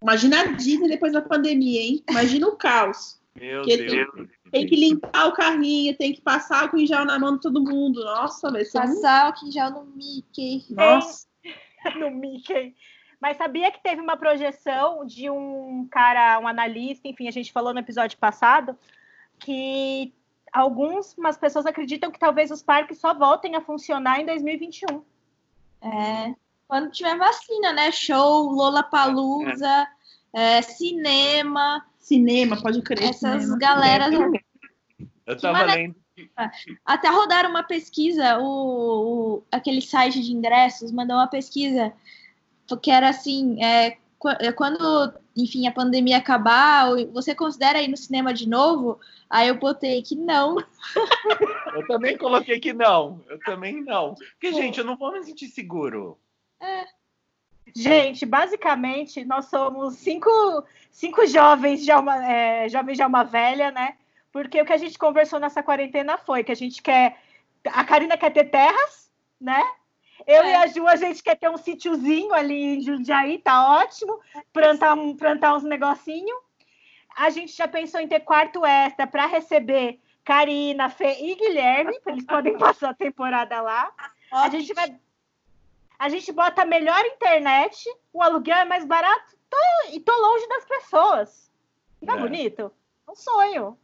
[0.00, 2.04] Imagina a Disney depois da pandemia, hein?
[2.08, 3.20] Imagina o caos.
[3.34, 4.28] meu Que Deus.
[4.52, 7.60] Tem que limpar o carrinho, tem que passar álcool em gel na mão de todo
[7.60, 8.04] mundo.
[8.04, 8.78] Nossa, vai ser.
[8.78, 10.64] Passar o já no Mickey.
[10.70, 11.26] Nossa.
[11.98, 12.72] no Mickey.
[13.20, 17.72] Mas sabia que teve uma projeção de um cara, um analista, enfim, a gente falou
[17.72, 18.76] no episódio passado,
[19.38, 20.12] que
[20.52, 25.02] algumas pessoas acreditam que talvez os parques só voltem a funcionar em 2021.
[25.82, 26.34] É.
[26.68, 27.90] Quando tiver vacina, né?
[27.92, 29.86] Show, Lollapalooza,
[30.32, 33.10] é, cinema, Cinema, pode crer.
[33.10, 33.58] essas cinema.
[33.58, 34.12] galeras.
[35.26, 35.96] Eu tava Mara- lendo.
[36.84, 38.44] Até rodaram uma pesquisa, o,
[39.38, 41.92] o- aquele site de ingressos mandou uma pesquisa
[42.74, 43.98] que era assim, é,
[44.40, 48.98] é, quando, enfim, a pandemia acabar, você considera ir no cinema de novo?
[49.28, 50.56] Aí eu botei que não.
[51.74, 53.22] Eu também coloquei que não.
[53.28, 54.14] Eu também não.
[54.14, 56.18] Porque, gente, eu não vou me sentir seguro.
[57.74, 60.30] Gente, basicamente, nós somos cinco,
[60.90, 63.96] cinco jovens de alma, é, jovens de alma velha, né?
[64.32, 67.20] Porque o que a gente conversou nessa quarentena foi que a gente quer.
[67.66, 69.10] A Karina quer ter terras,
[69.40, 69.62] né?
[70.26, 70.50] Eu É.
[70.50, 74.20] e a Ju, a gente quer ter um sítiozinho ali em Jundiaí, tá ótimo.
[74.52, 76.38] Plantar, um- plantar uns negocinhos.
[77.16, 82.24] A gente já pensou em ter quarto extra para receber Karina, Fê e Guilherme, eles
[82.26, 83.92] podem passar a temporada lá.
[84.30, 84.94] A gente vai.
[85.98, 90.46] A gente bota a melhor internet, o aluguel é mais barato tô- e tô longe
[90.48, 91.50] das pessoas.
[92.02, 92.20] Não é, É.
[92.20, 92.72] bonito?
[93.08, 93.78] É um sonho.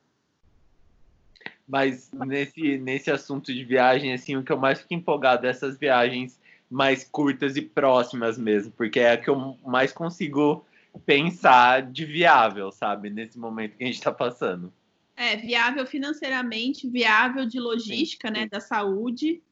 [1.68, 5.78] Mas nesse, nesse assunto de viagem, assim, o que eu mais fico empolgado é essas
[5.78, 6.38] viagens
[6.70, 10.64] mais curtas e próximas mesmo, porque é a que eu mais consigo
[11.04, 13.10] pensar de viável, sabe?
[13.10, 14.72] Nesse momento que a gente tá passando.
[15.14, 19.42] É, viável financeiramente, viável de logística, né, da saúde.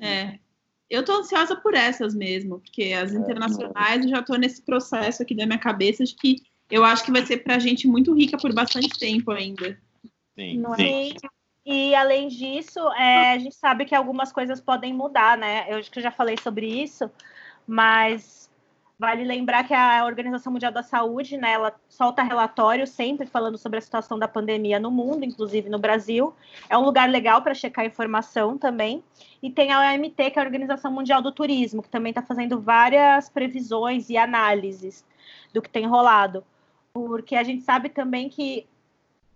[0.00, 0.38] É.
[0.88, 5.34] Eu tô ansiosa por essas mesmo, porque as internacionais eu já tô nesse processo aqui
[5.34, 8.52] da minha cabeça de que eu acho que vai ser pra gente muito rica por
[8.54, 9.78] bastante tempo ainda.
[10.34, 10.76] Sim, Não é?
[10.76, 11.14] sim.
[11.64, 15.66] E, e, além disso, é, a gente sabe que algumas coisas podem mudar, né?
[15.68, 17.10] Eu acho que eu já falei sobre isso,
[17.66, 18.42] mas
[19.02, 23.80] Vale lembrar que a Organização Mundial da Saúde, né, ela solta relatórios sempre falando sobre
[23.80, 26.32] a situação da pandemia no mundo, inclusive no Brasil.
[26.70, 29.02] É um lugar legal para checar informação também.
[29.42, 32.60] E tem a OMT, que é a Organização Mundial do Turismo, que também está fazendo
[32.60, 35.04] várias previsões e análises
[35.52, 36.44] do que tem rolado.
[36.94, 38.68] Porque a gente sabe também que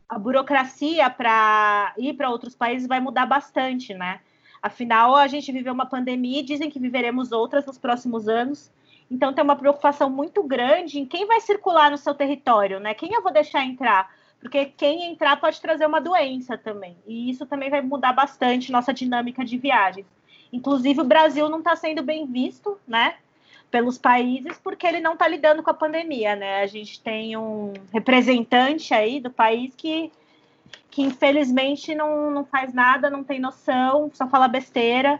[0.08, 4.20] a burocracia para ir para outros países vai mudar bastante, né?
[4.62, 8.70] Afinal, a gente viveu uma pandemia e dizem que viveremos outras nos próximos anos.
[9.10, 12.94] Então tem uma preocupação muito grande em quem vai circular no seu território, né?
[12.94, 14.10] Quem eu vou deixar entrar?
[14.40, 16.96] Porque quem entrar pode trazer uma doença também.
[17.06, 20.06] E isso também vai mudar bastante nossa dinâmica de viagens.
[20.52, 23.16] Inclusive, o Brasil não está sendo bem visto, né?
[23.70, 26.62] Pelos países, porque ele não está lidando com a pandemia, né?
[26.62, 30.10] A gente tem um representante aí do país que,
[30.90, 35.18] que infelizmente não, não faz nada, não tem noção, só fala besteira.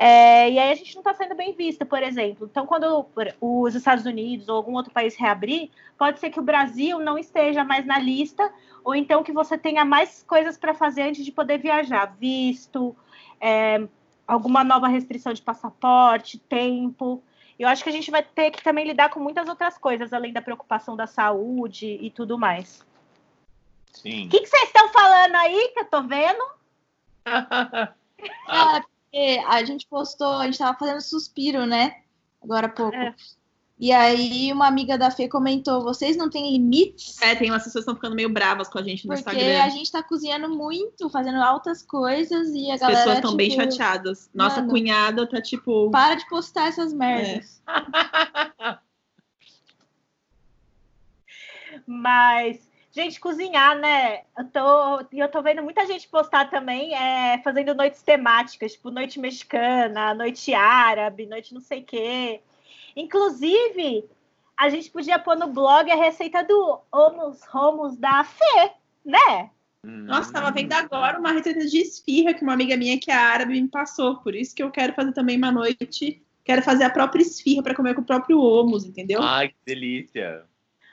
[0.00, 2.48] É, e aí a gente não está sendo bem vista, por exemplo.
[2.48, 3.04] Então, quando
[3.40, 7.64] os Estados Unidos ou algum outro país reabrir, pode ser que o Brasil não esteja
[7.64, 8.48] mais na lista,
[8.84, 12.94] ou então que você tenha mais coisas para fazer antes de poder viajar, visto,
[13.40, 13.88] é,
[14.24, 17.20] alguma nova restrição de passaporte, tempo.
[17.58, 20.32] Eu acho que a gente vai ter que também lidar com muitas outras coisas, além
[20.32, 22.86] da preocupação da saúde e tudo mais.
[23.92, 24.26] Sim.
[24.26, 26.42] O que vocês estão falando aí que eu tô vendo?
[27.26, 28.80] ah,
[29.10, 32.02] porque a gente postou, a gente tava fazendo suspiro, né?
[32.42, 32.96] Agora há pouco.
[32.96, 33.14] É.
[33.80, 37.20] E aí uma amiga da Fê comentou: vocês não têm limites?
[37.22, 39.44] É, tem umas pessoas que estão ficando meio bravas com a gente no porque Instagram.
[39.44, 42.98] Porque a gente tá cozinhando muito, fazendo altas coisas e a As galera.
[42.98, 44.28] pessoas estão tipo, bem chateadas.
[44.34, 45.90] Nossa mano, cunhada tá tipo.
[45.90, 47.62] Para de postar essas merdas.
[47.68, 48.78] É.
[51.86, 54.22] Mas Gente, cozinhar, né?
[54.36, 59.20] Eu tô, eu tô vendo muita gente postar também, é, fazendo noites temáticas, tipo noite
[59.20, 62.40] mexicana, noite árabe, noite não sei o quê.
[62.98, 64.04] Inclusive,
[64.56, 68.72] a gente podia pôr no blog a receita do Homos Romos da Fê,
[69.04, 69.50] né?
[69.84, 73.60] Nossa, tava vendo agora uma receita de esfirra que uma amiga minha que é árabe
[73.60, 74.16] me passou.
[74.16, 76.20] Por isso que eu quero fazer também uma noite.
[76.44, 79.22] Quero fazer a própria esfirra para comer com o próprio Homos, entendeu?
[79.22, 80.44] Ai, que delícia!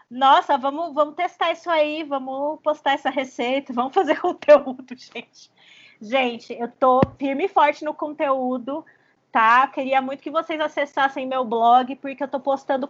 [0.09, 5.49] Nossa, vamos, vamos testar isso aí, vamos postar essa receita, vamos fazer conteúdo, gente.
[5.99, 8.85] Gente, eu tô firme e forte no conteúdo,
[9.35, 9.67] tá?
[9.67, 12.89] Queria muito que vocês acessassem meu blog, porque eu tô postando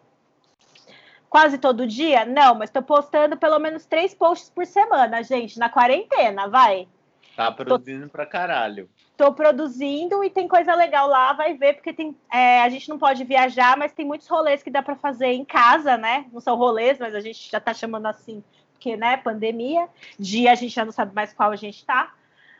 [1.27, 2.23] quase todo dia.
[2.23, 6.87] Não, mas tô postando pelo menos três posts por semana, gente, na quarentena, vai.
[7.35, 8.11] Tá produzindo tô...
[8.11, 8.87] pra caralho.
[9.17, 12.99] Tô produzindo e tem coisa legal lá, vai ver, porque tem, é, a gente não
[12.99, 16.27] pode viajar, mas tem muitos rolês que dá para fazer em casa, né?
[16.31, 19.89] Não são rolês, mas a gente já tá chamando assim, porque, né, pandemia,
[20.19, 22.13] dia a gente já não sabe mais qual a gente tá.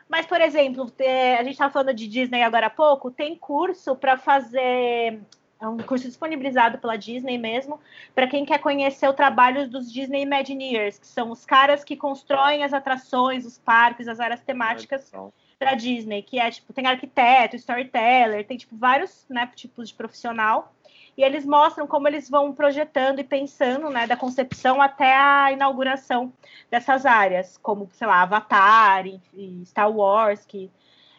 [0.08, 0.90] Mas, por exemplo,
[1.38, 5.20] a gente estava falando de Disney agora há pouco, tem curso para fazer
[5.60, 7.80] é um curso disponibilizado pela Disney mesmo,
[8.14, 12.62] para quem quer conhecer o trabalho dos Disney Imagineers, que são os caras que constroem
[12.62, 15.10] as atrações, os parques, as áreas temáticas
[15.58, 20.74] para Disney, que é tipo, tem arquiteto, storyteller, tem tipo vários né, tipos de profissional.
[21.16, 26.30] E eles mostram como eles vão projetando e pensando, né, da concepção até a inauguração
[26.70, 30.70] dessas áreas, como, sei lá, Avatar e Star Wars, que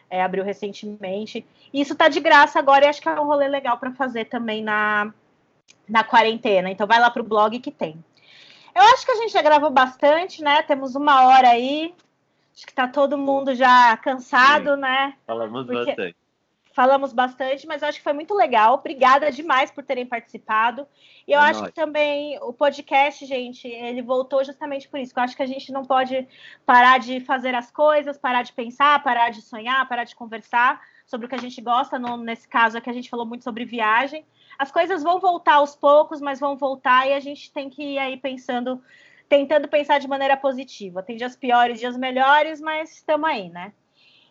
[0.08, 1.44] é, abriu recentemente.
[1.72, 4.26] E isso tá de graça agora e acho que é um rolê legal para fazer
[4.26, 5.12] também na,
[5.88, 6.70] na quarentena.
[6.70, 8.02] Então vai lá pro blog que tem.
[8.74, 10.62] Eu acho que a gente já gravou bastante, né?
[10.62, 11.92] Temos uma hora aí.
[12.54, 15.14] Acho que tá todo mundo já cansado, Sim, né?
[15.26, 15.84] Falamos Porque...
[15.84, 16.17] bastante
[16.78, 18.74] falamos bastante, mas eu acho que foi muito legal.
[18.74, 20.86] Obrigada demais por terem participado.
[21.26, 21.72] E eu é acho nóis.
[21.72, 25.12] que também o podcast, gente, ele voltou justamente por isso.
[25.16, 26.28] Eu acho que a gente não pode
[26.64, 31.26] parar de fazer as coisas, parar de pensar, parar de sonhar, parar de conversar sobre
[31.26, 31.98] o que a gente gosta.
[31.98, 34.24] No, nesse caso aqui, a gente falou muito sobre viagem.
[34.56, 37.98] As coisas vão voltar aos poucos, mas vão voltar e a gente tem que ir
[37.98, 38.80] aí pensando,
[39.28, 41.02] tentando pensar de maneira positiva.
[41.02, 43.72] Tem dias piores, dias melhores, mas estamos aí, né?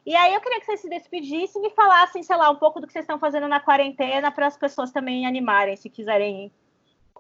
[0.08, 2.88] E aí eu queria que vocês se despedissem e falassem, sei lá, um pouco do
[2.88, 6.49] que vocês estão fazendo na quarentena para as pessoas também animarem, se quiserem.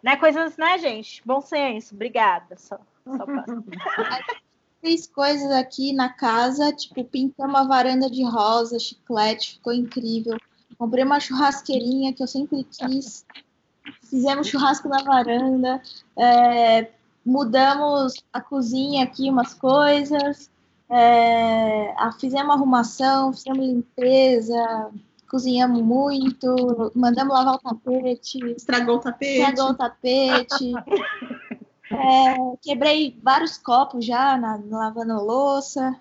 [0.01, 0.15] Né?
[0.15, 1.21] Coisas, né, gente?
[1.25, 1.93] Bom senso.
[1.93, 2.55] Obrigada.
[2.55, 3.25] Só, só
[5.13, 10.37] coisas aqui na casa, tipo, pintamos uma varanda de rosa, chiclete, ficou incrível.
[10.77, 13.25] Comprei uma churrasqueirinha que eu sempre quis.
[14.01, 15.81] Fizemos churrasco na varanda.
[16.17, 16.89] É,
[17.25, 20.49] mudamos a cozinha aqui, umas coisas.
[20.89, 24.89] É, fizemos arrumação, fizemos limpeza,
[25.29, 28.39] cozinhamos muito, mandamos lavar o tapete.
[28.55, 29.39] Estragou o tapete.
[29.41, 30.73] Estragou o tapete.
[31.91, 35.99] é, quebrei vários copos já na, lavando louça.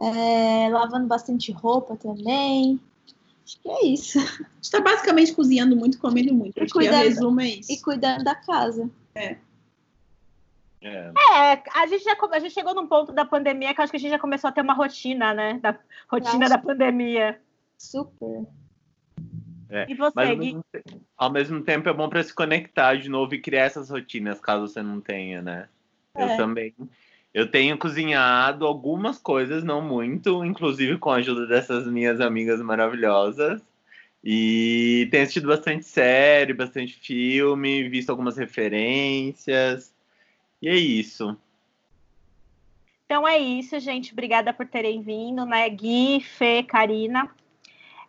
[0.00, 2.80] É, lavando bastante roupa também.
[3.44, 4.18] Acho que é isso.
[4.18, 6.58] A gente tá basicamente cozinhando muito, comendo muito.
[6.58, 7.72] E Acho que o cuidando- resumo é isso.
[7.72, 8.90] E cuidando da casa.
[9.14, 9.36] É.
[10.86, 13.96] É, a gente, já, a gente chegou num ponto da pandemia que eu acho que
[13.96, 15.58] a gente já começou a ter uma rotina, né?
[15.62, 15.78] Da
[16.08, 17.40] rotina da pandemia.
[17.78, 18.46] Super.
[19.88, 20.64] E você, Mas ao mesmo,
[21.16, 24.68] ao mesmo tempo é bom para se conectar de novo e criar essas rotinas, caso
[24.68, 25.68] você não tenha, né?
[26.14, 26.36] Eu É.
[26.36, 26.74] também.
[27.32, 33.60] Eu tenho cozinhado algumas coisas, não muito, inclusive com a ajuda dessas minhas amigas maravilhosas.
[34.22, 39.93] E tenho assistido bastante série, bastante filme, visto algumas referências.
[40.64, 41.36] E é isso.
[43.04, 44.12] Então é isso, gente.
[44.12, 45.68] Obrigada por terem vindo, né?
[45.68, 47.30] Gui, Fê, Karina.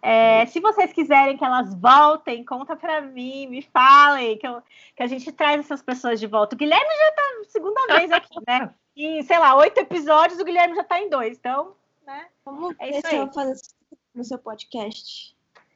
[0.02, 4.62] É, se vocês quiserem que elas voltem, conta pra mim, me falem, que, eu-
[4.96, 6.56] que a gente traz essas pessoas de volta.
[6.56, 8.74] O Guilherme já tá segunda vez aqui, né?
[8.96, 11.38] Em, sei lá, oito episódios, o Guilherme já tá em dois.
[11.38, 11.76] Então,
[12.08, 12.28] né?
[12.46, 13.18] Vamos É isso aí.
[13.18, 13.76] vou fazer isso
[14.14, 15.36] no seu podcast.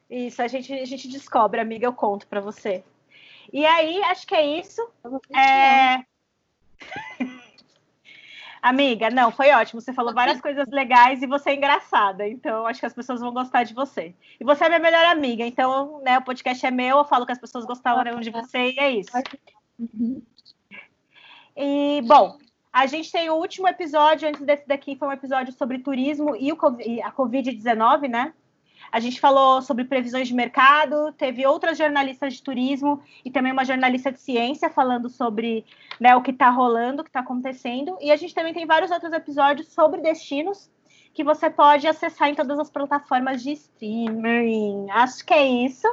[0.09, 2.81] Isso, a gente, a gente descobre, amiga, eu conto pra você.
[3.51, 4.81] E aí, acho que é isso.
[5.35, 6.05] É...
[8.61, 9.79] Amiga, não, foi ótimo.
[9.79, 12.27] Você falou várias coisas legais e você é engraçada.
[12.27, 14.13] Então, acho que as pessoas vão gostar de você.
[14.39, 15.45] E você é minha melhor amiga.
[15.45, 16.97] Então, né, o podcast é meu.
[16.97, 19.11] Eu falo que as pessoas gostaram de você e é isso.
[21.55, 22.37] E, bom,
[22.71, 26.51] a gente tem o último episódio, antes desse daqui, foi um episódio sobre turismo e,
[26.51, 28.33] o, e a Covid-19, né?
[28.91, 33.65] A gente falou sobre previsões de mercado, teve outras jornalistas de turismo e também uma
[33.65, 35.65] jornalista de ciência falando sobre
[35.99, 37.97] né, o que está rolando, o que está acontecendo.
[38.01, 40.69] E a gente também tem vários outros episódios sobre destinos
[41.13, 44.89] que você pode acessar em todas as plataformas de streaming.
[44.91, 45.87] Acho que é isso.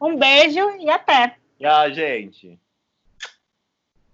[0.00, 1.36] Um beijo e até!
[1.60, 2.58] Tchau, gente.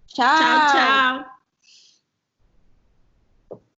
[0.07, 0.39] Tchau.
[0.39, 1.38] Tchau, tchau.